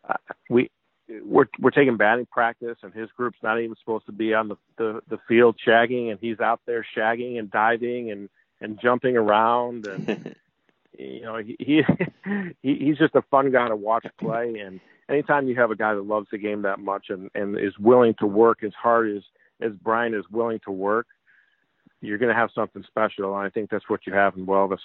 Uh, 0.09 0.15
we 0.49 0.71
we're 1.23 1.47
we're 1.61 1.71
taking 1.71 1.97
batting 1.97 2.27
practice 2.27 2.79
and 2.83 2.95
his 2.95 3.11
group's 3.17 3.39
not 3.43 3.61
even 3.61 3.77
supposed 3.79 4.07
to 4.07 4.13
be 4.13 4.33
on 4.33 4.49
the, 4.49 4.57
the 4.79 5.01
the 5.09 5.19
field 5.29 5.57
shagging 5.67 6.11
and 6.11 6.19
he's 6.21 6.41
out 6.41 6.61
there 6.67 6.87
shagging 6.97 7.39
and 7.39 7.51
diving 7.51 8.11
and 8.11 8.29
and 8.61 8.81
jumping 8.81 9.17
around 9.17 9.87
and 9.87 10.37
you 10.99 11.23
know 11.23 11.37
he, 11.37 11.57
he 11.59 11.83
he 12.63 12.75
he's 12.77 12.99
just 12.99 13.15
a 13.15 13.23
fun 13.31 13.51
guy 13.51 13.69
to 13.69 13.77
watch 13.77 14.07
play 14.19 14.59
and 14.59 14.81
anytime 15.09 15.49
you 15.49 15.55
have 15.57 15.71
a 15.71 15.77
guy 15.77 15.95
that 15.95 16.07
loves 16.07 16.29
the 16.31 16.39
game 16.39 16.63
that 16.63 16.79
much 16.79 17.07
and 17.09 17.31
and 17.35 17.59
is 17.59 17.79
willing 17.79 18.15
to 18.19 18.27
work 18.27 18.63
as 18.63 18.73
hard 18.75 19.15
as 19.17 19.23
as 19.61 19.73
Brian 19.83 20.15
is 20.15 20.25
willing 20.31 20.61
to 20.65 20.71
work 20.71 21.07
you're 22.05 22.19
going 22.19 22.33
to 22.33 22.39
have 22.39 22.51
something 22.55 22.85
special. 22.87 23.37
And 23.37 23.47
I 23.47 23.51
think 23.51 23.71
that's 23.71 23.89
what 23.89 24.07
you 24.07 24.13
have 24.13 24.37
in 24.37 24.47
Buelvas. 24.47 24.79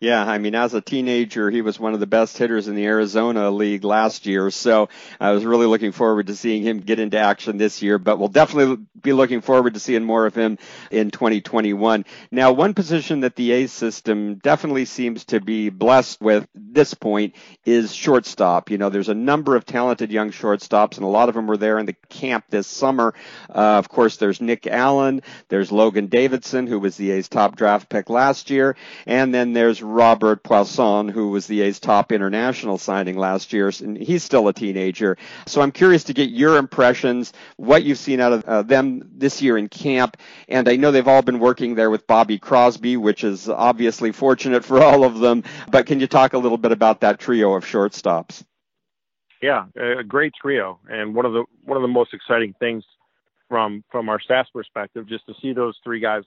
Yeah, 0.00 0.24
I 0.24 0.38
mean, 0.38 0.54
as 0.54 0.74
a 0.74 0.80
teenager, 0.80 1.50
he 1.50 1.60
was 1.60 1.80
one 1.80 1.92
of 1.92 1.98
the 1.98 2.06
best 2.06 2.38
hitters 2.38 2.68
in 2.68 2.76
the 2.76 2.86
Arizona 2.86 3.50
League 3.50 3.82
last 3.82 4.26
year. 4.26 4.48
So 4.52 4.88
I 5.18 5.32
was 5.32 5.44
really 5.44 5.66
looking 5.66 5.90
forward 5.90 6.28
to 6.28 6.36
seeing 6.36 6.62
him 6.62 6.78
get 6.78 7.00
into 7.00 7.18
action 7.18 7.56
this 7.56 7.82
year. 7.82 7.98
But 7.98 8.16
we'll 8.16 8.28
definitely 8.28 8.86
be 9.02 9.12
looking 9.12 9.40
forward 9.40 9.74
to 9.74 9.80
seeing 9.80 10.04
more 10.04 10.24
of 10.26 10.36
him 10.36 10.58
in 10.92 11.10
2021. 11.10 12.04
Now, 12.30 12.52
one 12.52 12.74
position 12.74 13.20
that 13.20 13.34
the 13.34 13.50
A's 13.50 13.72
system 13.72 14.36
definitely 14.36 14.84
seems 14.84 15.24
to 15.26 15.40
be 15.40 15.68
blessed 15.68 16.20
with 16.20 16.46
this 16.54 16.94
point 16.94 17.34
is 17.64 17.92
shortstop. 17.92 18.70
You 18.70 18.78
know, 18.78 18.90
there's 18.90 19.08
a 19.08 19.14
number 19.14 19.56
of 19.56 19.66
talented 19.66 20.12
young 20.12 20.30
shortstops, 20.30 20.96
and 20.96 21.04
a 21.04 21.08
lot 21.08 21.28
of 21.28 21.34
them 21.34 21.48
were 21.48 21.56
there 21.56 21.78
in 21.78 21.86
the 21.86 21.96
camp 22.08 22.44
this 22.50 22.68
summer. 22.68 23.14
Uh, 23.52 23.78
of 23.78 23.88
course, 23.88 24.16
there's 24.16 24.40
Nick 24.40 24.68
Allen, 24.68 25.22
there's 25.48 25.72
Logan 25.72 26.06
Davidson 26.06 26.68
who 26.68 26.78
was 26.78 26.96
the 26.96 27.10
A's 27.10 27.28
top 27.28 27.56
draft 27.56 27.88
pick 27.88 28.08
last 28.10 28.48
year, 28.48 28.76
and 29.06 29.34
then 29.34 29.54
there's 29.54 29.67
Robert 29.82 30.42
Puason, 30.42 31.10
who 31.10 31.28
was 31.30 31.46
the 31.46 31.62
A's 31.62 31.80
top 31.80 32.12
international 32.12 32.78
signing 32.78 33.16
last 33.16 33.52
year, 33.52 33.70
and 33.80 33.96
he's 33.96 34.22
still 34.22 34.48
a 34.48 34.52
teenager. 34.52 35.16
So 35.46 35.60
I'm 35.60 35.72
curious 35.72 36.04
to 36.04 36.14
get 36.14 36.30
your 36.30 36.56
impressions, 36.56 37.32
what 37.56 37.84
you've 37.84 37.98
seen 37.98 38.20
out 38.20 38.32
of 38.32 38.44
uh, 38.44 38.62
them 38.62 39.10
this 39.14 39.42
year 39.42 39.58
in 39.58 39.68
camp, 39.68 40.16
and 40.48 40.68
I 40.68 40.76
know 40.76 40.90
they've 40.90 41.06
all 41.06 41.22
been 41.22 41.38
working 41.38 41.74
there 41.74 41.90
with 41.90 42.06
Bobby 42.06 42.38
Crosby, 42.38 42.96
which 42.96 43.24
is 43.24 43.48
obviously 43.48 44.12
fortunate 44.12 44.64
for 44.64 44.82
all 44.82 45.04
of 45.04 45.18
them. 45.18 45.44
But 45.70 45.86
can 45.86 46.00
you 46.00 46.06
talk 46.06 46.32
a 46.32 46.38
little 46.38 46.58
bit 46.58 46.72
about 46.72 47.00
that 47.00 47.18
trio 47.18 47.54
of 47.54 47.64
shortstops? 47.64 48.44
Yeah, 49.40 49.66
a 49.76 50.02
great 50.02 50.32
trio, 50.40 50.80
and 50.88 51.14
one 51.14 51.24
of 51.24 51.32
the 51.32 51.44
one 51.64 51.76
of 51.76 51.82
the 51.82 51.88
most 51.88 52.12
exciting 52.12 52.54
things 52.58 52.82
from 53.48 53.84
from 53.90 54.08
our 54.08 54.20
staff's 54.20 54.50
perspective, 54.50 55.06
just 55.06 55.26
to 55.26 55.34
see 55.40 55.52
those 55.52 55.78
three 55.84 56.00
guys 56.00 56.24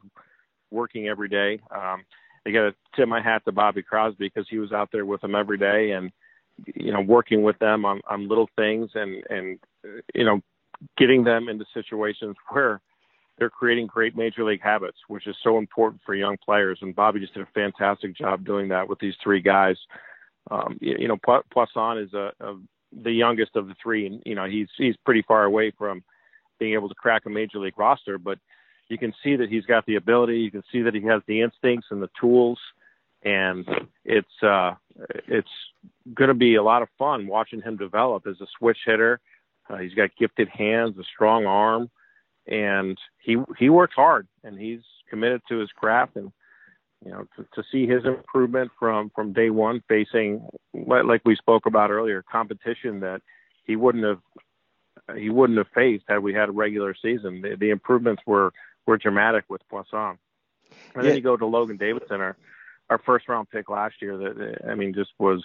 working 0.71 1.07
every 1.07 1.27
day. 1.27 1.59
Um, 1.75 2.03
I 2.45 2.51
got 2.51 2.61
to 2.61 2.75
tip 2.95 3.07
my 3.07 3.21
hat 3.21 3.43
to 3.45 3.51
Bobby 3.51 3.83
Crosby 3.83 4.27
because 4.33 4.47
he 4.49 4.57
was 4.57 4.71
out 4.71 4.89
there 4.91 5.05
with 5.05 5.21
them 5.21 5.35
every 5.35 5.57
day 5.57 5.91
and 5.91 6.11
you 6.75 6.91
know 6.91 7.01
working 7.01 7.43
with 7.43 7.57
them 7.59 7.85
on 7.85 8.01
on 8.09 8.27
little 8.27 8.49
things 8.55 8.89
and 8.95 9.23
and 9.29 9.59
you 10.13 10.23
know 10.23 10.41
getting 10.97 11.23
them 11.23 11.49
into 11.49 11.65
situations 11.73 12.35
where 12.49 12.81
they're 13.37 13.49
creating 13.49 13.87
great 13.87 14.15
major 14.15 14.43
league 14.43 14.61
habits, 14.61 14.97
which 15.07 15.25
is 15.25 15.35
so 15.43 15.57
important 15.57 15.99
for 16.05 16.13
young 16.13 16.37
players. 16.45 16.77
And 16.81 16.95
Bobby 16.95 17.19
just 17.19 17.33
did 17.33 17.41
a 17.41 17.47
fantastic 17.55 18.15
job 18.15 18.45
doing 18.45 18.67
that 18.69 18.87
with 18.87 18.99
these 18.99 19.15
three 19.23 19.41
guys. 19.41 19.77
Um, 20.51 20.77
you, 20.79 20.95
you 20.99 21.07
know, 21.07 21.17
Puason 21.17 22.03
is 22.03 22.13
a, 22.13 22.31
a 22.39 22.55
the 23.03 23.11
youngest 23.11 23.55
of 23.55 23.67
the 23.67 23.75
three, 23.81 24.05
and 24.05 24.21
you 24.25 24.35
know 24.35 24.45
he's 24.45 24.67
he's 24.77 24.95
pretty 25.05 25.23
far 25.27 25.45
away 25.45 25.71
from 25.77 26.03
being 26.59 26.73
able 26.73 26.89
to 26.89 26.95
crack 26.95 27.25
a 27.25 27.29
major 27.29 27.57
league 27.57 27.77
roster, 27.77 28.17
but 28.17 28.37
you 28.91 28.97
can 28.97 29.13
see 29.23 29.35
that 29.37 29.49
he's 29.49 29.65
got 29.65 29.85
the 29.85 29.95
ability. 29.95 30.37
You 30.39 30.51
can 30.51 30.63
see 30.71 30.81
that 30.81 30.93
he 30.93 31.01
has 31.03 31.21
the 31.25 31.41
instincts 31.41 31.87
and 31.91 32.01
the 32.01 32.09
tools, 32.19 32.59
and 33.23 33.67
it's 34.03 34.43
uh, 34.43 34.73
it's 35.27 35.55
going 36.13 36.27
to 36.27 36.33
be 36.33 36.55
a 36.55 36.63
lot 36.63 36.81
of 36.81 36.89
fun 36.97 37.25
watching 37.25 37.61
him 37.61 37.77
develop 37.77 38.27
as 38.27 38.39
a 38.41 38.47
switch 38.57 38.79
hitter. 38.85 39.19
Uh, 39.69 39.77
he's 39.77 39.93
got 39.93 40.09
gifted 40.19 40.49
hands, 40.49 40.97
a 40.97 41.03
strong 41.15 41.45
arm, 41.45 41.89
and 42.47 42.97
he 43.19 43.37
he 43.57 43.69
works 43.69 43.95
hard 43.95 44.27
and 44.43 44.59
he's 44.59 44.81
committed 45.09 45.41
to 45.47 45.59
his 45.59 45.69
craft. 45.81 46.17
And 46.17 46.31
You 47.05 47.11
know, 47.11 47.25
to, 47.35 47.45
to 47.55 47.63
see 47.71 47.87
his 47.87 48.05
improvement 48.05 48.71
from 48.77 49.11
from 49.15 49.33
day 49.33 49.49
one, 49.49 49.81
facing 49.87 50.47
like 50.73 51.21
we 51.25 51.35
spoke 51.35 51.65
about 51.65 51.91
earlier, 51.91 52.23
competition 52.29 52.99
that 52.99 53.21
he 53.63 53.75
wouldn't 53.75 54.03
have 54.03 54.21
he 55.17 55.29
wouldn't 55.29 55.57
have 55.57 55.67
faced 55.73 56.05
had 56.07 56.19
we 56.19 56.33
had 56.33 56.49
a 56.49 56.51
regular 56.51 56.93
season. 57.01 57.41
The, 57.41 57.55
the 57.59 57.69
improvements 57.71 58.21
were 58.25 58.51
were 58.85 58.97
dramatic 58.97 59.45
with 59.49 59.61
Puason. 59.71 60.11
And 60.11 60.17
yeah. 60.95 61.01
then 61.01 61.15
you 61.15 61.21
go 61.21 61.37
to 61.37 61.45
Logan 61.45 61.77
Davidson, 61.77 62.21
our 62.21 62.37
our 62.89 62.99
first 62.99 63.27
round 63.29 63.49
pick 63.49 63.69
last 63.69 63.95
year. 64.01 64.17
That 64.17 64.69
I 64.69 64.75
mean, 64.75 64.93
just 64.93 65.11
was 65.17 65.43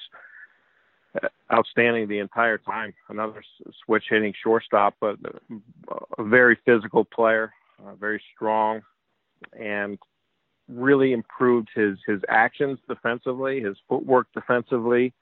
outstanding 1.53 2.09
the 2.09 2.19
entire 2.19 2.59
time. 2.59 2.95
Another 3.09 3.43
switch 3.85 4.05
hitting 4.11 4.35
shortstop, 4.43 4.95
but 5.01 5.17
a 6.19 6.25
very 6.25 6.59
physical 6.65 7.05
player, 7.05 7.53
uh, 7.85 7.95
very 7.95 8.23
strong, 8.35 8.83
and 9.59 9.99
really 10.69 11.13
improved 11.13 11.69
his 11.75 11.99
his 12.07 12.21
actions 12.29 12.79
defensively, 12.89 13.61
his 13.61 13.77
footwork 13.89 14.27
defensively. 14.35 15.13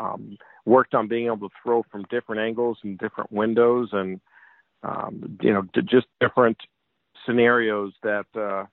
Um, 0.00 0.38
worked 0.64 0.94
on 0.94 1.08
being 1.08 1.26
able 1.26 1.48
to 1.48 1.54
throw 1.62 1.84
from 1.90 2.04
different 2.04 2.40
angles 2.40 2.78
and 2.84 2.98
different 2.98 3.32
windows, 3.32 3.88
and 3.92 4.20
um, 4.82 5.38
you 5.42 5.52
know, 5.52 5.66
just 5.84 6.06
different 6.20 6.58
scenarios 7.26 7.92
that 8.02 8.26
uh, 8.34 8.66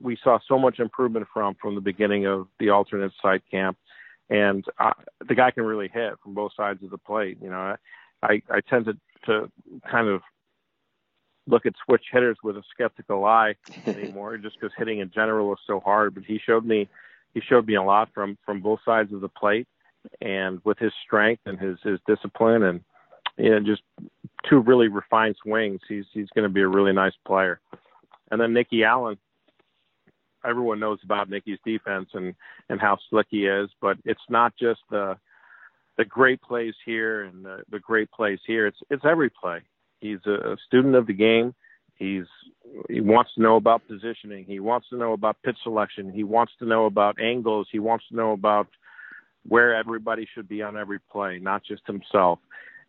we 0.00 0.18
saw 0.22 0.38
so 0.46 0.58
much 0.58 0.78
improvement 0.78 1.26
from 1.32 1.54
from 1.60 1.74
the 1.74 1.80
beginning 1.80 2.26
of 2.26 2.48
the 2.58 2.70
alternate 2.70 3.12
site 3.20 3.42
camp. 3.50 3.76
And 4.30 4.64
uh, 4.78 4.92
the 5.26 5.34
guy 5.34 5.50
can 5.50 5.64
really 5.64 5.88
hit 5.88 6.14
from 6.22 6.34
both 6.34 6.52
sides 6.56 6.82
of 6.82 6.90
the 6.90 6.98
plate. 6.98 7.38
You 7.40 7.50
know, 7.50 7.76
I 8.22 8.42
I 8.50 8.60
tend 8.68 8.86
to 8.86 8.96
to 9.26 9.50
kind 9.90 10.08
of 10.08 10.22
look 11.46 11.66
at 11.66 11.74
switch 11.84 12.04
hitters 12.12 12.38
with 12.42 12.56
a 12.56 12.62
skeptical 12.72 13.24
eye 13.24 13.54
anymore, 13.86 14.36
just 14.38 14.56
because 14.60 14.74
hitting 14.76 15.00
in 15.00 15.10
general 15.10 15.52
is 15.52 15.58
so 15.66 15.80
hard. 15.80 16.14
But 16.14 16.24
he 16.24 16.38
showed 16.38 16.64
me 16.64 16.88
he 17.34 17.40
showed 17.40 17.66
me 17.66 17.74
a 17.74 17.82
lot 17.82 18.10
from 18.14 18.38
from 18.44 18.60
both 18.60 18.80
sides 18.84 19.12
of 19.12 19.20
the 19.20 19.28
plate, 19.28 19.66
and 20.20 20.60
with 20.64 20.78
his 20.78 20.92
strength 21.04 21.42
and 21.46 21.58
his 21.58 21.78
his 21.82 21.98
discipline 22.06 22.62
and 22.62 22.80
you 23.36 23.50
know 23.50 23.60
just 23.60 23.82
two 24.48 24.60
really 24.60 24.88
refined 24.88 25.36
swings, 25.42 25.80
he's 25.88 26.04
he's 26.12 26.28
going 26.34 26.44
to 26.44 26.52
be 26.52 26.62
a 26.62 26.68
really 26.68 26.92
nice 26.92 27.14
player. 27.26 27.60
And 28.30 28.40
then 28.40 28.52
Nicky 28.52 28.84
Allen, 28.84 29.18
everyone 30.44 30.80
knows 30.80 30.98
about 31.04 31.30
Nicky's 31.30 31.58
defense 31.64 32.08
and 32.14 32.34
and 32.68 32.80
how 32.80 32.98
slick 33.10 33.26
he 33.30 33.46
is, 33.46 33.70
but 33.80 33.98
it's 34.04 34.20
not 34.28 34.54
just 34.56 34.80
the 34.90 35.16
the 35.98 36.04
great 36.04 36.40
plays 36.40 36.74
here 36.84 37.24
and 37.24 37.44
the, 37.44 37.62
the 37.70 37.78
great 37.78 38.10
plays 38.10 38.38
here. 38.46 38.66
It's 38.66 38.78
it's 38.90 39.04
every 39.04 39.30
play. 39.30 39.60
He's 40.00 40.24
a 40.26 40.56
student 40.66 40.94
of 40.96 41.06
the 41.06 41.12
game. 41.12 41.54
He's 41.94 42.24
he 42.88 43.00
wants 43.00 43.34
to 43.34 43.42
know 43.42 43.56
about 43.56 43.86
positioning. 43.86 44.44
He 44.44 44.60
wants 44.60 44.88
to 44.88 44.96
know 44.96 45.12
about 45.12 45.36
pitch 45.44 45.58
selection. 45.62 46.10
He 46.12 46.24
wants 46.24 46.52
to 46.58 46.64
know 46.64 46.86
about 46.86 47.20
angles. 47.20 47.68
He 47.70 47.78
wants 47.78 48.06
to 48.08 48.16
know 48.16 48.32
about 48.32 48.66
where 49.46 49.74
everybody 49.74 50.26
should 50.34 50.48
be 50.48 50.62
on 50.62 50.76
every 50.76 50.98
play, 51.10 51.38
not 51.38 51.62
just 51.64 51.82
himself. 51.86 52.38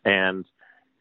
And 0.06 0.46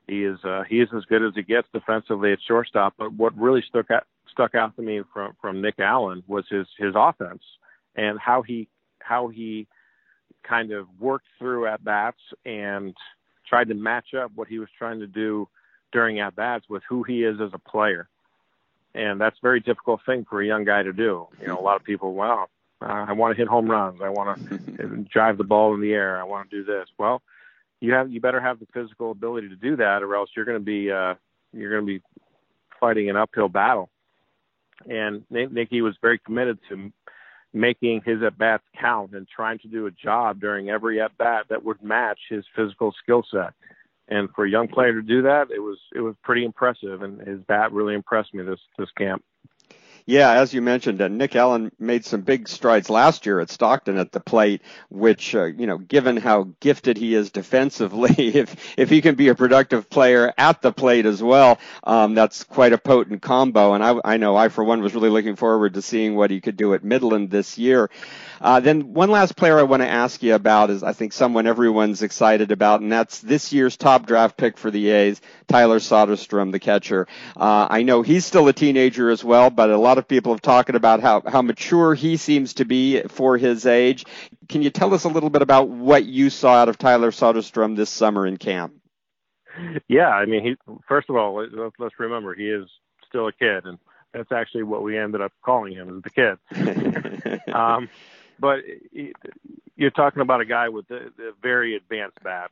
he 0.07 0.25
is 0.25 0.39
uh, 0.45 0.63
he 0.69 0.81
is 0.81 0.89
as 0.97 1.05
good 1.05 1.23
as 1.23 1.35
he 1.35 1.43
gets 1.43 1.69
defensively 1.73 2.33
at 2.33 2.39
shortstop. 2.47 2.95
But 2.99 3.13
what 3.13 3.37
really 3.37 3.63
stuck 3.69 3.91
out 3.91 4.05
stuck 4.31 4.55
out 4.55 4.77
to 4.77 4.83
me 4.83 5.03
from 5.13 5.35
from 5.41 5.63
Nick 5.63 5.79
Allen 5.79 6.23
was 6.27 6.45
his 6.49 6.67
his 6.79 6.95
offense 6.97 7.43
and 7.95 8.19
how 8.19 8.43
he 8.43 8.69
how 9.01 9.29
he 9.29 9.67
kind 10.43 10.73
of 10.73 10.87
worked 10.99 11.27
through 11.39 11.67
at 11.67 11.85
bats 11.85 12.21
and 12.45 12.95
tried 13.49 13.69
to 13.69 13.75
match 13.75 14.15
up 14.15 14.33
what 14.35 14.49
he 14.49 14.59
was 14.59 14.69
trying 14.79 15.01
to 15.01 15.07
do 15.07 15.49
during 15.93 16.21
at 16.21 16.35
bats 16.35 16.65
with 16.69 16.83
who 16.89 17.03
he 17.03 17.23
is 17.23 17.41
as 17.41 17.51
a 17.53 17.59
player. 17.59 18.09
And 18.95 19.21
that's 19.21 19.37
a 19.37 19.43
very 19.43 19.61
difficult 19.61 20.01
thing 20.05 20.27
for 20.29 20.43
a 20.43 20.47
young 20.47 20.65
guy 20.65 20.83
to 20.83 20.93
do. 20.93 21.29
You 21.41 21.47
know, 21.47 21.59
a 21.59 21.63
lot 21.63 21.77
of 21.77 21.85
people, 21.85 22.15
wow, 22.15 22.49
uh, 22.83 23.07
I 23.09 23.13
want 23.13 23.35
to 23.35 23.39
hit 23.39 23.49
home 23.49 23.71
runs. 23.71 24.01
I 24.03 24.09
want 24.09 24.49
to 24.49 24.59
drive 25.13 25.39
the 25.39 25.45
ball 25.45 25.75
in 25.75 25.81
the 25.81 25.93
air. 25.93 26.21
I 26.21 26.25
want 26.25 26.51
to 26.51 26.57
do 26.59 26.65
this. 26.65 26.89
Well, 26.99 27.23
you 27.83 27.93
have 27.93 28.11
you 28.11 28.21
better 28.21 28.41
have 28.41 28.59
the 28.59 28.67
physical 28.73 29.11
ability 29.11 29.49
to 29.49 29.57
do 29.57 29.77
that, 29.77 30.03
or 30.03 30.15
else 30.15 30.31
you're 30.35 30.45
going 30.45 30.59
to 30.59 30.65
be 30.65 30.91
uh, 30.91 31.15
you're 31.53 31.71
going 31.71 31.87
to 31.87 31.99
be 31.99 32.03
fighting 32.81 33.11
an 33.11 33.17
uphill 33.17 33.49
battle. 33.49 33.91
And 34.89 35.25
Nicky 35.31 35.81
was 35.83 35.95
very 36.01 36.19
committed 36.19 36.59
to 36.69 36.93
making 37.53 38.03
his 38.05 38.23
at 38.23 38.39
bats 38.39 38.65
count 38.81 39.13
and 39.15 39.29
trying 39.29 39.59
to 39.61 39.69
do 39.69 39.87
a 39.87 39.91
job 39.91 40.41
during 40.41 40.71
every 40.71 41.01
at 41.01 41.17
bat 41.19 41.47
that 41.51 41.65
would 41.65 41.83
match 41.83 42.19
his 42.31 42.45
physical 42.57 42.93
skill 43.03 43.23
set 43.31 43.53
and 44.09 44.29
for 44.35 44.45
a 44.45 44.51
young 44.51 44.69
player 44.69 44.93
to 44.93 45.03
do 45.03 45.23
that, 45.23 45.51
it 45.51 45.61
was 45.61 45.79
it 45.95 46.01
was 46.01 46.15
pretty 46.23 46.45
impressive, 46.45 47.03
and 47.03 47.21
his 47.27 47.41
bat 47.49 47.73
really 47.73 47.95
impressed 47.95 48.35
me 48.35 48.43
this 48.43 48.61
this 48.79 48.91
camp. 48.97 49.25
Yeah, 50.05 50.33
as 50.33 50.53
you 50.53 50.63
mentioned, 50.63 51.01
uh, 51.01 51.09
Nick 51.09 51.37
Allen 51.37 51.71
made 51.79 52.05
some 52.05 52.23
big 52.23 52.49
strides 52.49 52.91
last 52.91 53.25
year 53.25 53.39
at 53.39 53.51
Stockton 53.51 53.99
at 53.99 54.11
the 54.11 54.19
plate, 54.19 54.63
which, 54.91 55.35
uh, 55.35 55.45
you 55.45 55.67
know, 55.67 55.79
given 55.79 56.17
how 56.17 56.49
gifted 56.59 56.97
he 56.97 57.15
is 57.15 57.31
defensively, 57.31 58.11
if 58.35 58.57
if 58.77 58.91
he 58.91 59.01
can 59.01 59.15
be 59.15 59.29
a 59.29 59.35
productive 59.35 59.89
player 59.89 60.33
at 60.37 60.61
the 60.61 60.73
plate 60.73 61.07
as 61.07 61.23
well, 61.23 61.59
um, 61.85 62.15
that's 62.15 62.43
quite 62.43 62.73
a 62.73 62.79
potent 62.79 63.23
combo. 63.23 63.75
And 63.75 63.85
I, 63.85 63.95
I 64.05 64.17
know 64.17 64.35
I, 64.35 64.49
for 64.49 64.65
one, 64.65 64.83
was 64.83 64.95
really 64.95 65.11
looking 65.11 65.37
forward 65.37 65.75
to 65.75 65.83
seeing 65.83 66.17
what 66.17 66.31
he 66.31 66.41
could 66.41 66.57
do 66.57 66.75
at 66.75 66.83
Midland 66.83 67.31
this 67.31 67.57
year. 67.57 67.89
Uh, 68.41 68.59
then 68.59 68.93
one 68.93 69.11
last 69.11 69.37
player 69.37 69.57
I 69.57 69.63
want 69.63 69.83
to 69.83 69.89
ask 69.89 70.21
you 70.21 70.35
about 70.35 70.71
is 70.71 70.83
I 70.83 70.93
think 70.93 71.13
someone 71.13 71.47
everyone's 71.47 72.03
excited 72.03 72.51
about, 72.51 72.81
and 72.81 72.91
that's 72.91 73.21
this 73.21 73.53
year's 73.53 73.77
top 73.77 74.05
draft 74.07 74.37
pick 74.37 74.59
for 74.59 74.69
the 74.69 74.91
A's, 74.91 75.21
Tyler 75.47 75.79
Soderstrom, 75.79 76.51
the 76.51 76.59
catcher. 76.59 77.07
Uh, 77.37 77.69
I 77.71 77.85
know 77.85 78.03
he's 78.03 78.27
still 78.27 78.49
a 78.49 78.53
teenager 78.53 79.11
as 79.11 79.23
well, 79.23 79.49
but 79.49 79.71
a 79.71 79.79
lot 79.79 79.92
of 79.99 80.09
people 80.09 80.33
have 80.33 80.43
talked 80.43 80.71
about 80.71 81.01
how, 81.01 81.23
how 81.27 81.43
mature 81.43 81.95
he 81.95 82.17
seems 82.17 82.55
to 82.55 82.65
be 82.65 83.03
for 83.03 83.37
his 83.37 83.67
age. 83.67 84.05
Can 84.49 84.63
you 84.63 84.71
tell 84.71 84.95
us 84.95 85.05
a 85.05 85.09
little 85.09 85.31
bit 85.31 85.43
about 85.43 85.69
what 85.69 86.05
you 86.05 86.31
saw 86.31 86.55
out 86.55 86.69
of 86.69 86.79
Tyler 86.79 87.11
Soderstrom 87.11 87.77
this 87.77 87.91
summer 87.91 88.27
in 88.27 88.37
camp? 88.37 88.75
Yeah, 89.89 90.09
I 90.09 90.25
mean, 90.25 90.45
he 90.45 90.57
first 90.89 91.11
of 91.11 91.17
all, 91.17 91.47
let's 91.79 91.99
remember 91.99 92.35
he 92.35 92.49
is 92.49 92.69
still 93.07 93.29
a 93.29 93.33
kid, 93.33 93.67
and 93.67 93.79
that's 94.13 94.33
actually 94.33 94.63
what 94.63 94.83
we 94.83 94.99
ended 94.99 95.21
up 95.21 95.33
calling 95.45 95.75
him 95.75 95.99
is 95.99 96.03
the 96.03 96.11
kid. 96.11 97.41
um, 97.55 97.91
but 98.39 98.61
you're 99.77 99.91
talking 99.91 100.23
about 100.23 100.41
a 100.41 100.47
guy 100.47 100.69
with 100.69 100.91
a, 100.91 100.97
a 100.97 101.33
very 101.43 101.77
advanced 101.77 102.23
bat 102.23 102.51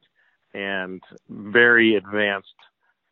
and 0.52 1.02
very 1.28 1.96
advanced 1.96 2.48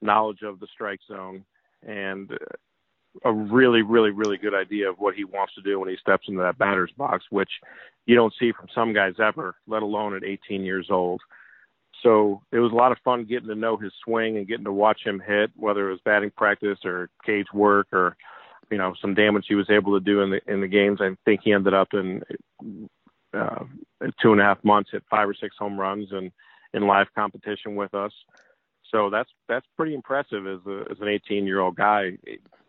knowledge 0.03 0.43
of 0.43 0.61
the 0.61 0.67
strike 0.73 1.01
zone 1.09 1.45
and 1.87 2.31
a 3.25 3.33
really, 3.33 3.83
really, 3.83 4.11
really 4.11 4.37
good 4.37 4.55
idea 4.55 4.88
of 4.88 4.99
what 4.99 5.14
he 5.14 5.25
wants 5.25 5.55
to 5.55 5.62
do 5.62 5.81
when 5.81 5.88
he 5.88 5.97
steps 5.97 6.27
into 6.29 6.40
that 6.40 6.59
batter's 6.59 6.92
box, 6.97 7.25
which 7.31 7.51
you 8.07 8.14
don't 8.14 8.35
see 8.38 8.53
from 8.53 8.68
some 8.75 8.92
guys 8.92 9.14
ever, 9.18 9.57
let 9.66 9.83
alone 9.83 10.14
at 10.14 10.25
18 10.25 10.62
years 10.62 10.88
old. 10.90 11.21
So 12.03 12.42
it 12.53 12.59
was 12.59 12.73
a 12.73 12.77
lot 12.77 12.92
of 12.92 12.99
fun 13.05 13.25
getting 13.25 13.49
to 13.49 13.55
know 13.55 13.77
his 13.77 13.92
swing 14.05 14.37
and 14.37 14.47
getting 14.47 14.64
to 14.64 14.73
watch 14.73 15.01
him 15.05 15.21
hit, 15.25 15.51
whether 15.57 15.88
it 15.88 15.92
was 15.92 16.01
batting 16.05 16.31
practice 16.31 16.79
or 16.85 17.11
cage 17.25 17.49
work 17.53 17.88
or 17.92 18.16
you 18.71 18.79
know 18.79 18.94
some 19.01 19.14
damage 19.14 19.47
he 19.49 19.55
was 19.55 19.71
able 19.71 19.99
to 19.99 20.05
do 20.05 20.21
in 20.21 20.31
the 20.31 20.40
in 20.47 20.61
the 20.61 20.68
games. 20.68 21.01
I 21.01 21.16
think 21.25 21.40
he 21.42 21.53
ended 21.53 21.75
up 21.75 21.88
in 21.94 22.23
uh, 23.35 23.64
two 24.23 24.33
and 24.33 24.40
a 24.40 24.44
half 24.44 24.62
months, 24.62 24.90
hit 24.92 25.03
five 25.11 25.29
or 25.29 25.35
six 25.35 25.57
home 25.59 25.79
runs, 25.79 26.12
and 26.12 26.31
in 26.73 26.87
live 26.87 27.09
competition 27.14 27.75
with 27.77 27.94
us. 27.94 28.12
So 28.90 29.11
that's 29.11 29.31
that's 29.49 29.66
pretty 29.77 29.94
impressive 29.94 30.47
as 30.47 30.61
a, 30.66 30.85
as 30.90 31.01
an 31.01 31.09
18 31.09 31.47
year 31.47 31.61
old 31.61 31.77
guy 31.77 32.16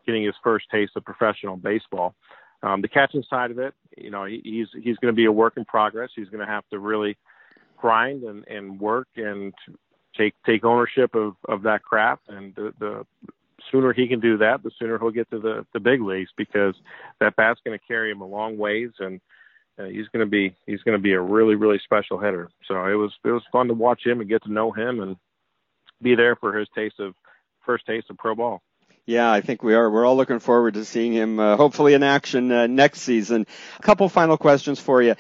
getting 0.10 0.26
his 0.26 0.36
first 0.44 0.66
taste 0.72 0.94
of 0.96 1.06
professional 1.06 1.56
baseball. 1.56 2.16
Um, 2.64 2.82
the 2.82 2.88
catching 2.88 3.24
side 3.30 3.52
of 3.52 3.60
it, 3.60 3.74
you 3.96 4.10
know, 4.10 4.26
he, 4.26 4.42
he's 4.44 4.68
he's 4.84 4.98
going 4.98 5.14
to 5.14 5.16
be 5.16 5.26
a 5.26 5.32
work 5.32 5.54
in 5.56 5.66
progress. 5.66 6.10
He's 6.16 6.30
going 6.30 6.46
to 6.46 6.52
have 6.52 6.68
to 6.72 6.80
really 6.80 7.16
grind 7.78 8.24
and, 8.24 8.46
and 8.48 8.80
work 8.80 9.08
and 9.16 9.54
take 10.18 10.34
take 10.46 10.66
ownership 10.66 11.16
of, 11.16 11.36
of 11.48 11.64
that 11.64 11.84
craft. 11.84 12.24
And 12.28 12.54
the, 12.56 12.74
the 12.80 13.06
sooner 13.72 13.94
he 13.94 14.08
can 14.08 14.20
do 14.20 14.38
that, 14.40 14.64
the 14.64 14.72
sooner 14.80 14.98
he'll 14.98 15.12
get 15.12 15.30
to 15.30 15.40
the, 15.40 15.66
the 15.74 15.80
big 15.80 16.02
leagues 16.02 16.32
because 16.36 16.76
that 17.20 17.36
bat's 17.36 17.62
going 17.64 17.78
to 17.78 17.86
carry 17.86 18.12
him 18.12 18.22
a 18.22 18.28
long 18.28 18.58
ways 18.58 18.90
and 19.00 19.22
uh, 19.80 19.86
he's 19.86 20.08
going 20.10 20.26
to 20.26 20.30
be 20.30 20.54
he's 20.66 20.82
going 20.82 20.98
to 20.98 21.02
be 21.02 21.14
a 21.14 21.22
really 21.22 21.56
really 21.56 21.80
special 21.84 22.20
hitter. 22.20 22.50
So 22.68 22.86
it 22.88 22.96
was 22.96 23.14
it 23.24 23.32
was 23.32 23.44
fun 23.52 23.68
to 23.68 23.74
watch 23.74 24.06
him 24.06 24.20
and 24.20 24.30
get 24.30 24.44
to 24.44 24.52
know 24.52 24.72
him 24.72 25.00
and 25.00 25.16
be 26.02 26.16
there 26.16 26.36
for 26.36 26.58
his 26.58 26.68
taste 26.76 27.00
of 27.00 27.14
first 27.66 27.86
taste 27.86 28.08
of 28.10 28.18
pro 28.18 28.36
ball. 28.36 28.62
Yeah, 29.10 29.32
I 29.32 29.42
think 29.42 29.64
we 29.64 29.74
are. 29.74 29.90
We're 29.90 30.06
all 30.06 30.16
looking 30.16 30.38
forward 30.38 30.76
to 30.76 30.86
seeing 30.86 31.14
him, 31.14 31.40
uh, 31.40 31.58
hopefully 31.58 31.96
in 31.96 32.04
action 32.04 32.52
uh, 32.52 32.68
next 32.68 33.02
season. 33.02 33.48
A 33.80 33.82
couple 33.82 34.08
final 34.08 34.38
questions 34.38 34.80
for 34.80 35.02
you. 35.02 35.16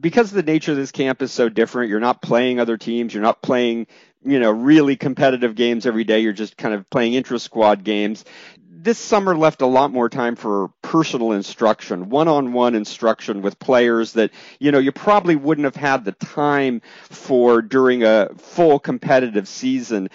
Because 0.00 0.32
the 0.32 0.42
nature 0.42 0.72
of 0.72 0.76
this 0.76 0.90
camp 0.90 1.22
is 1.22 1.30
so 1.30 1.48
different, 1.48 1.88
you're 1.88 2.00
not 2.00 2.20
playing 2.20 2.58
other 2.58 2.76
teams, 2.76 3.14
you're 3.14 3.22
not 3.22 3.40
playing 3.40 3.86
you 4.24 4.40
know, 4.40 4.50
really 4.50 4.96
competitive 4.96 5.54
games 5.54 5.86
every 5.86 6.02
day. 6.02 6.18
You're 6.18 6.32
just 6.32 6.56
kind 6.56 6.74
of 6.74 6.88
playing 6.90 7.14
intra 7.14 7.38
squad 7.38 7.84
games. 7.84 8.24
This 8.68 8.98
summer 8.98 9.36
left 9.36 9.62
a 9.62 9.66
lot 9.66 9.92
more 9.92 10.08
time 10.08 10.34
for 10.34 10.72
personal 10.82 11.30
instruction, 11.30 12.08
one-on-one 12.08 12.74
instruction 12.74 13.40
with 13.40 13.60
players 13.60 14.14
that, 14.14 14.32
you 14.58 14.72
know, 14.72 14.80
you 14.80 14.90
probably 14.90 15.36
wouldn't 15.36 15.64
have 15.66 15.76
had 15.76 16.04
the 16.04 16.10
time 16.10 16.82
for 17.04 17.62
during 17.62 18.02
a 18.02 18.30
full 18.38 18.80
competitive 18.80 19.46
season. 19.46 20.10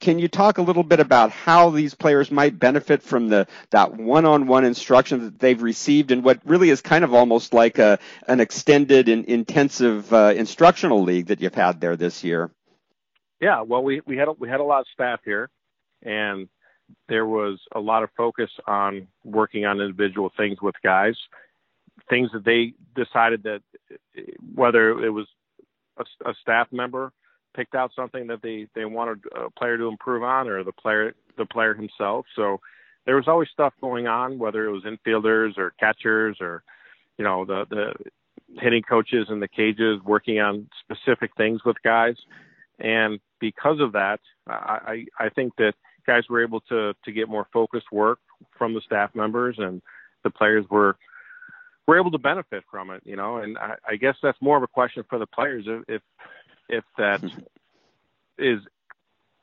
Can 0.00 0.20
you 0.20 0.28
talk 0.28 0.58
a 0.58 0.62
little 0.62 0.84
bit 0.84 1.00
about 1.00 1.32
how 1.32 1.70
these 1.70 1.94
players 1.94 2.30
might 2.30 2.58
benefit 2.58 3.02
from 3.02 3.28
the 3.28 3.48
that 3.70 3.96
one-on-one 3.96 4.64
instruction 4.64 5.24
that 5.24 5.38
they've 5.40 5.60
received 5.60 6.12
and 6.12 6.22
what 6.22 6.40
really 6.44 6.70
is 6.70 6.80
kind 6.80 7.02
of 7.02 7.14
almost 7.14 7.52
like 7.52 7.78
a 7.78 7.98
an 8.28 8.38
extended 8.40 9.08
and 9.08 9.24
intensive 9.24 10.12
uh, 10.12 10.32
instructional 10.36 11.02
league 11.02 11.26
that 11.26 11.40
you've 11.40 11.54
had 11.54 11.80
there 11.80 11.96
this 11.96 12.22
year? 12.22 12.50
Yeah, 13.40 13.62
well, 13.62 13.82
we 13.82 14.00
we 14.06 14.16
had 14.16 14.28
a, 14.28 14.32
we 14.32 14.48
had 14.48 14.60
a 14.60 14.64
lot 14.64 14.80
of 14.80 14.86
staff 14.92 15.20
here, 15.24 15.50
and 16.02 16.48
there 17.08 17.26
was 17.26 17.58
a 17.74 17.80
lot 17.80 18.02
of 18.02 18.10
focus 18.16 18.50
on 18.66 19.08
working 19.24 19.64
on 19.64 19.80
individual 19.80 20.32
things 20.36 20.60
with 20.60 20.74
guys, 20.82 21.16
things 22.08 22.30
that 22.32 22.44
they 22.44 22.74
decided 22.94 23.42
that 23.44 23.62
whether 24.54 25.04
it 25.04 25.10
was 25.10 25.26
a, 25.98 26.04
a 26.28 26.34
staff 26.40 26.68
member 26.72 27.12
picked 27.58 27.74
out 27.74 27.90
something 27.96 28.28
that 28.28 28.40
they 28.40 28.68
they 28.76 28.84
wanted 28.84 29.18
a 29.34 29.50
player 29.50 29.76
to 29.76 29.88
improve 29.88 30.22
on, 30.22 30.48
or 30.48 30.62
the 30.62 30.72
player 30.72 31.14
the 31.36 31.44
player 31.44 31.74
himself. 31.74 32.24
So 32.36 32.60
there 33.04 33.16
was 33.16 33.26
always 33.26 33.48
stuff 33.52 33.74
going 33.80 34.06
on, 34.06 34.38
whether 34.38 34.64
it 34.64 34.70
was 34.70 34.84
infielders 34.84 35.58
or 35.58 35.74
catchers 35.80 36.36
or 36.40 36.62
you 37.18 37.24
know 37.24 37.44
the 37.44 37.64
the 37.68 37.92
hitting 38.60 38.82
coaches 38.82 39.26
in 39.28 39.40
the 39.40 39.48
cages 39.48 40.00
working 40.04 40.38
on 40.38 40.68
specific 40.84 41.32
things 41.36 41.64
with 41.64 41.76
guys. 41.82 42.16
And 42.78 43.18
because 43.40 43.80
of 43.80 43.92
that, 43.92 44.20
I, 44.46 45.04
I 45.18 45.28
think 45.30 45.52
that 45.58 45.74
guys 46.06 46.22
were 46.30 46.42
able 46.42 46.60
to 46.62 46.94
to 47.04 47.12
get 47.12 47.28
more 47.28 47.48
focused 47.52 47.90
work 47.90 48.20
from 48.56 48.72
the 48.72 48.80
staff 48.86 49.10
members, 49.16 49.56
and 49.58 49.82
the 50.22 50.30
players 50.30 50.64
were 50.70 50.96
were 51.88 51.98
able 51.98 52.12
to 52.12 52.18
benefit 52.18 52.62
from 52.70 52.90
it. 52.90 53.02
You 53.04 53.16
know, 53.16 53.38
and 53.38 53.58
I, 53.58 53.74
I 53.88 53.96
guess 53.96 54.14
that's 54.22 54.38
more 54.40 54.56
of 54.56 54.62
a 54.62 54.68
question 54.68 55.02
for 55.10 55.18
the 55.18 55.26
players 55.26 55.64
if 55.66 55.82
if, 55.88 56.02
if 56.68 56.84
that 56.96 57.22
is 58.38 58.60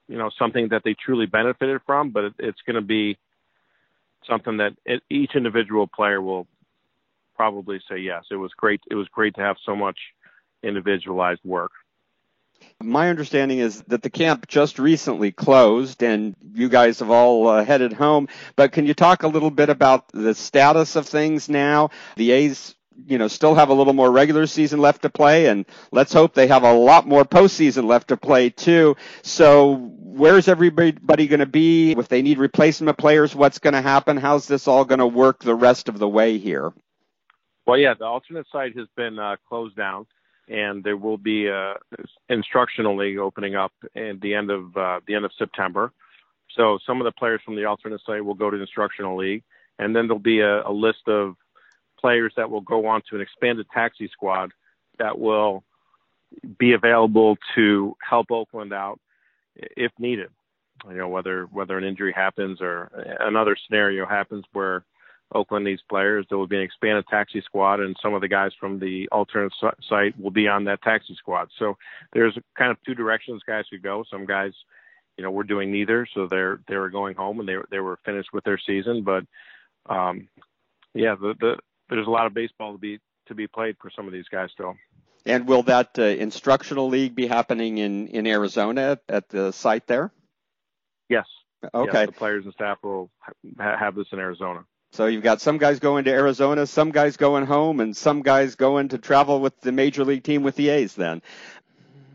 you 0.08 0.18
know 0.18 0.30
something 0.38 0.70
that 0.70 0.84
they 0.84 0.94
truly 0.94 1.26
benefited 1.26 1.82
from, 1.86 2.12
but 2.12 2.26
it, 2.26 2.34
it's 2.40 2.62
going 2.66 2.76
to 2.76 2.82
be 2.82 3.18
something 4.28 4.58
that 4.58 4.74
it, 4.86 5.02
each 5.10 5.32
individual 5.36 5.88
player 5.88 6.22
will 6.22 6.48
probably 7.36 7.82
say 7.90 7.98
yes. 7.98 8.24
It 8.32 8.36
was 8.36 8.52
great. 8.56 8.82
It 8.90 8.96
was 8.96 9.08
great 9.10 9.36
to 9.36 9.42
have 9.42 9.58
so 9.66 9.76
much 9.76 9.98
individualized 10.64 11.42
work. 11.44 11.72
My 12.82 13.10
understanding 13.10 13.60
is 13.60 13.82
that 13.84 14.02
the 14.02 14.10
camp 14.10 14.48
just 14.48 14.80
recently 14.80 15.32
closed 15.32 16.02
and 16.04 16.36
you 16.54 16.70
guys 16.70 17.00
have 17.00 17.10
all 17.10 17.48
uh, 17.48 17.64
headed 17.64 17.94
home. 17.94 18.28
But 18.56 18.72
can 18.72 18.86
you 18.86 18.94
talk 18.94 19.24
a 19.24 19.28
little 19.28 19.52
bit 19.52 19.70
about 19.70 20.10
the 20.12 20.34
status 20.34 20.96
of 20.96 21.08
things 21.08 21.50
now? 21.50 21.90
The 22.16 22.32
A's, 22.32 22.76
you 23.06 23.18
know, 23.18 23.28
still 23.28 23.56
have 23.56 23.70
a 23.70 23.74
little 23.74 23.94
more 23.94 24.12
regular 24.12 24.48
season 24.48 24.80
left 24.80 25.02
to 25.04 25.10
play, 25.10 25.48
and 25.48 25.66
let's 25.92 26.14
hope 26.14 26.34
they 26.34 26.48
have 26.48 26.64
a 26.64 26.74
lot 26.74 27.08
more 27.08 27.26
postseason 27.26 27.86
left 27.86 28.10
to 28.10 28.18
play 28.18 28.50
too. 28.50 28.96
So 29.22 29.76
where's 30.00 30.48
everybody 30.48 31.28
going 31.28 31.40
to 31.40 31.46
be? 31.46 31.92
If 31.92 32.08
they 32.08 32.22
need 32.22 32.38
replacement 32.38 32.98
players, 32.98 33.36
what's 33.36 33.60
going 33.60 33.74
to 33.74 33.82
happen? 33.82 34.18
How's 34.18 34.48
this 34.48 34.68
all 34.68 34.86
going 34.86 35.00
to 35.00 35.08
work 35.08 35.44
the 35.44 35.56
rest 35.56 35.90
of 35.90 36.00
the 36.00 36.08
way 36.08 36.38
here? 36.38 36.74
Well, 37.68 37.78
yeah, 37.78 37.96
the 37.98 38.06
alternate 38.06 38.46
site 38.52 38.78
has 38.78 38.88
been 38.96 39.18
uh, 39.20 39.38
closed 39.50 39.76
down 39.76 40.06
and 40.48 40.84
there 40.84 40.98
will 40.98 41.18
be 41.18 41.48
a 41.48 41.76
instructional 42.30 42.98
league 42.98 43.18
opening 43.18 43.56
up 43.56 43.72
at 43.96 44.22
the 44.22 44.34
end 44.34 44.52
of 44.52 44.76
uh, 44.78 45.00
the 45.08 45.16
end 45.16 45.26
of 45.26 45.32
September. 45.38 45.92
So 46.56 46.78
some 46.86 47.02
of 47.02 47.06
the 47.06 47.12
players 47.12 47.42
from 47.44 47.56
the 47.56 47.66
alternate 47.66 48.02
site 48.06 48.24
will 48.24 48.36
go 48.36 48.50
to 48.50 48.58
the 48.58 48.62
instructional 48.62 49.18
league, 49.18 49.44
and 49.80 49.96
then 49.96 50.08
there'll 50.08 50.20
be 50.20 50.40
a, 50.40 50.68
a 50.68 50.72
list 50.72 51.08
of 51.08 51.36
players 52.06 52.34
that 52.38 52.52
will 52.52 52.62
go 52.62 52.86
on 52.86 53.02
to 53.10 53.16
an 53.16 53.22
expanded 53.22 53.66
taxi 53.74 54.08
squad 54.14 54.52
that 55.00 55.18
will 55.18 55.64
be 56.60 56.74
available 56.74 57.36
to 57.56 57.98
help 58.08 58.30
Oakland 58.30 58.72
out 58.72 59.00
if 59.56 59.92
needed. 59.98 60.30
You 60.88 60.98
know 60.98 61.10
whether 61.10 61.46
whether 61.46 61.80
an 61.80 61.84
injury 61.84 62.14
happens 62.16 62.60
or 62.62 62.92
another 63.22 63.58
scenario 63.66 64.06
happens 64.06 64.46
where 64.54 64.86
Oakland 65.34 65.66
needs 65.66 65.82
players. 65.90 66.28
There 66.30 66.38
will 66.38 66.46
be 66.46 66.58
an 66.58 66.62
expanded 66.62 67.06
taxi 67.10 67.42
squad, 67.42 67.80
and 67.80 67.96
some 68.04 68.14
of 68.14 68.22
the 68.22 68.28
guys 68.28 68.52
from 68.60 68.78
the 68.78 69.08
alternate 69.12 69.54
site 69.90 70.20
will 70.20 70.30
be 70.30 70.48
on 70.48 70.64
that 70.66 70.84
taxi 70.84 71.16
squad. 71.16 71.48
So 71.58 71.76
there's 72.14 72.38
kind 72.56 72.70
of 72.70 72.78
two 72.86 72.94
directions 72.94 73.42
guys 73.48 73.66
could 73.72 73.82
go. 73.82 74.04
Some 74.12 74.28
guys, 74.28 74.52
you 75.18 75.24
know, 75.24 75.32
we're 75.32 75.44
doing 75.44 75.72
neither, 75.72 76.08
so 76.14 76.28
they're 76.30 76.60
they 76.68 76.76
were 76.76 76.92
going 76.92 77.16
home 77.16 77.40
and 77.40 77.50
they 77.50 77.56
they 77.72 77.80
were 77.80 77.98
finished 78.06 78.30
with 78.32 78.44
their 78.44 78.60
season. 78.64 79.04
But 79.04 79.24
um, 79.92 80.28
yeah, 80.94 81.16
the, 81.20 81.34
the 81.40 81.58
there's 81.90 82.08
a 82.08 82.12
lot 82.12 82.26
of 82.26 82.34
baseball 82.34 82.74
to 82.74 82.78
be 82.78 83.00
to 83.28 83.36
be 83.36 83.48
played 83.48 83.76
for 83.82 83.90
some 83.96 84.08
of 84.08 84.14
these 84.14 84.28
guys 84.32 84.50
still. 84.52 84.76
And 85.26 85.48
will 85.48 85.64
that 85.64 85.98
uh, 85.98 86.04
instructional 86.04 86.88
league 86.88 87.16
be 87.16 87.28
happening 87.28 87.78
in 87.78 88.08
in 88.08 88.28
Arizona 88.28 89.00
at 89.10 89.30
the 89.30 89.52
site 89.52 89.88
there? 89.88 90.12
Yes. 91.10 91.26
Okay. 91.74 92.00
Yes, 92.02 92.06
the 92.08 92.12
players 92.12 92.46
and 92.46 92.54
staff 92.54 92.78
will 92.84 93.10
ha- 93.60 93.78
have 93.78 93.96
this 93.96 94.08
in 94.12 94.20
Arizona. 94.20 94.66
So 94.92 95.08
you've 95.08 95.24
got 95.24 95.42
some 95.42 95.58
guys 95.58 95.80
going 95.80 96.06
to 96.06 96.12
Arizona, 96.12 96.66
some 96.68 96.92
guys 96.92 97.18
going 97.18 97.46
home, 97.46 97.80
and 97.80 97.98
some 97.98 98.22
guys 98.22 98.56
going 98.56 98.90
to 98.90 98.98
travel 98.98 99.42
with 99.42 99.60
the 99.62 99.72
major 99.72 100.06
league 100.06 100.24
team 100.24 100.44
with 100.44 100.56
the 100.56 100.70
A's 100.70 100.94
then. 100.94 101.22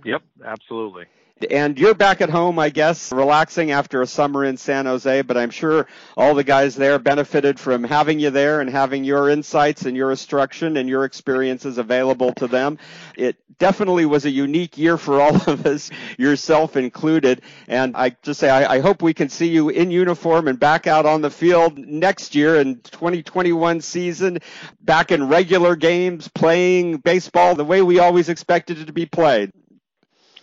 Yep, 0.04 0.22
absolutely. 0.44 1.04
And 1.48 1.79
you're 1.79 1.94
back 1.94 2.20
at 2.20 2.29
home, 2.29 2.59
I 2.59 2.68
guess, 2.68 3.12
relaxing 3.12 3.70
after 3.70 4.03
a 4.03 4.07
summer 4.07 4.44
in 4.44 4.57
San 4.59 4.85
Jose, 4.85 5.22
but 5.22 5.37
I'm 5.38 5.50
sure 5.50 5.87
all 6.16 6.35
the 6.35 6.44
guys 6.44 6.74
there 6.74 6.98
benefited 6.98 7.59
from 7.59 7.83
having 7.83 8.20
you 8.20 8.31
there 8.31 8.61
and 8.61 8.68
having 8.68 9.05
your 9.05 9.31
insights 9.31 9.87
and 9.87 9.96
your 9.96 10.11
instruction 10.11 10.76
and 10.76 10.88
your 10.88 11.05
experiences 11.05 11.79
available 11.79 12.33
to 12.35 12.46
them. 12.46 12.79
It 13.16 13.37
definitely 13.59 14.05
was 14.07 14.26
a 14.26 14.31
unique 14.31 14.76
year 14.76 14.98
for 14.98 15.20
all 15.20 15.37
of 15.48 15.64
us, 15.66 15.90
yourself 16.18 16.76
included. 16.76 17.42
And 17.68 17.96
I 17.96 18.16
just 18.22 18.40
say, 18.40 18.50
I, 18.50 18.74
I 18.74 18.81
hope 18.81 19.00
we 19.00 19.14
can 19.14 19.29
see 19.31 19.48
you 19.48 19.70
in 19.70 19.90
uniform 19.90 20.48
and 20.48 20.59
back 20.61 20.87
out 20.87 21.07
on 21.07 21.22
the 21.22 21.31
field 21.31 21.79
next 21.79 22.35
year 22.35 22.57
in 22.57 22.81
2021 22.81 23.81
season, 23.81 24.40
back 24.81 25.11
in 25.11 25.29
regular 25.29 25.76
games, 25.76 26.29
playing 26.29 26.98
baseball 26.98 27.55
the 27.55 27.64
way 27.64 27.81
we 27.81 27.98
always 27.98 28.29
expected 28.29 28.79
it 28.79 28.87
to 28.87 28.92
be 28.92 29.07
played. 29.07 29.53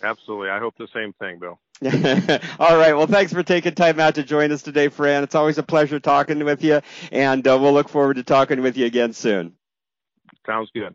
Absolutely. 0.02 0.50
I 0.50 0.58
hope 0.58 0.76
the 0.78 0.88
same 0.94 1.12
thing, 1.14 1.38
Bill. 1.38 1.58
All 2.58 2.76
right. 2.76 2.94
Well, 2.94 3.06
thanks 3.06 3.32
for 3.32 3.42
taking 3.42 3.74
time 3.74 4.00
out 4.00 4.16
to 4.16 4.22
join 4.22 4.50
us 4.50 4.62
today, 4.62 4.88
Fran. 4.88 5.22
It's 5.22 5.34
always 5.34 5.58
a 5.58 5.62
pleasure 5.62 6.00
talking 6.00 6.44
with 6.44 6.64
you, 6.64 6.80
and 7.12 7.46
uh, 7.46 7.58
we'll 7.60 7.72
look 7.72 7.88
forward 7.88 8.14
to 8.14 8.24
talking 8.24 8.62
with 8.62 8.76
you 8.76 8.86
again 8.86 9.12
soon. 9.12 9.54
Sounds 10.46 10.70
good. 10.74 10.94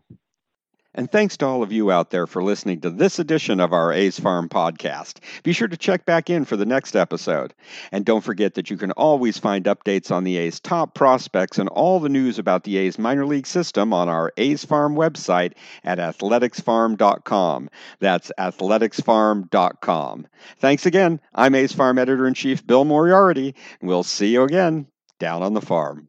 And 0.96 1.12
thanks 1.12 1.38
to 1.38 1.46
all 1.48 1.64
of 1.64 1.72
you 1.72 1.92
out 1.92 2.12
there 2.12 2.28
for 2.28 2.44
listening 2.44 2.82
to 2.82 2.90
this 2.92 3.18
edition 3.18 3.60
of 3.60 3.74
our 3.74 3.92
A's 3.92 4.20
Farm 4.20 4.48
podcast. 4.48 5.20
Be 5.42 5.52
sure 5.52 5.68
to 5.68 5.78
check 5.78 6.06
back 6.06 6.30
in 6.30 6.46
for 6.46 6.56
the 6.56 6.66
next 6.66 6.96
episode. 6.96 7.54
And 7.92 8.06
don't 8.06 8.24
forget 8.24 8.54
that 8.54 8.70
you 8.70 8.78
can 8.78 8.92
always 8.92 9.40
find 9.40 9.66
updates 9.66 10.12
on 10.12 10.24
the 10.24 10.38
A's 10.38 10.60
top 10.60 10.94
prospects 10.94 11.58
and 11.58 11.68
all 11.70 12.00
the 12.00 12.10
news 12.10 12.38
about 12.38 12.64
the 12.64 12.78
A's 12.78 13.00
minor 13.00 13.26
league 13.26 13.48
system 13.48 13.92
on 13.92 14.08
our 14.08 14.32
A's 14.38 14.64
Farm 14.64 14.96
website 14.96 15.54
at 15.84 15.98
athleticsfarm.com. 15.98 17.70
That's 18.00 18.32
athleticsfarm.com. 18.38 20.28
Thanks 20.60 20.86
again. 20.86 21.20
I'm 21.34 21.56
A's 21.56 21.74
Farm 21.74 21.98
Editor 21.98 22.28
in 22.28 22.36
Chief 22.36 22.66
Bill 22.66 22.86
Moriarty, 22.86 23.56
and 23.80 23.90
we'll 23.90 24.04
see 24.04 24.34
you 24.34 24.44
again 24.44 24.88
down 25.20 25.42
on 25.42 25.54
the 25.54 25.62
farm. 25.62 26.08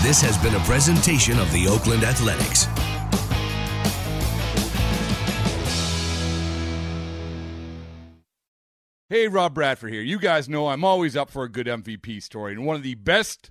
This 0.00 0.22
has 0.22 0.38
been 0.38 0.54
a 0.54 0.60
presentation 0.60 1.40
of 1.40 1.50
the 1.52 1.66
Oakland 1.66 2.04
Athletics. 2.04 2.66
Hey, 9.10 9.26
Rob 9.26 9.54
Bradford 9.54 9.92
here. 9.92 10.02
You 10.02 10.20
guys 10.20 10.48
know 10.48 10.68
I'm 10.68 10.84
always 10.84 11.16
up 11.16 11.30
for 11.30 11.42
a 11.42 11.48
good 11.48 11.66
MVP 11.66 12.22
story, 12.22 12.52
and 12.52 12.64
one 12.64 12.76
of 12.76 12.84
the 12.84 12.94
best 12.94 13.50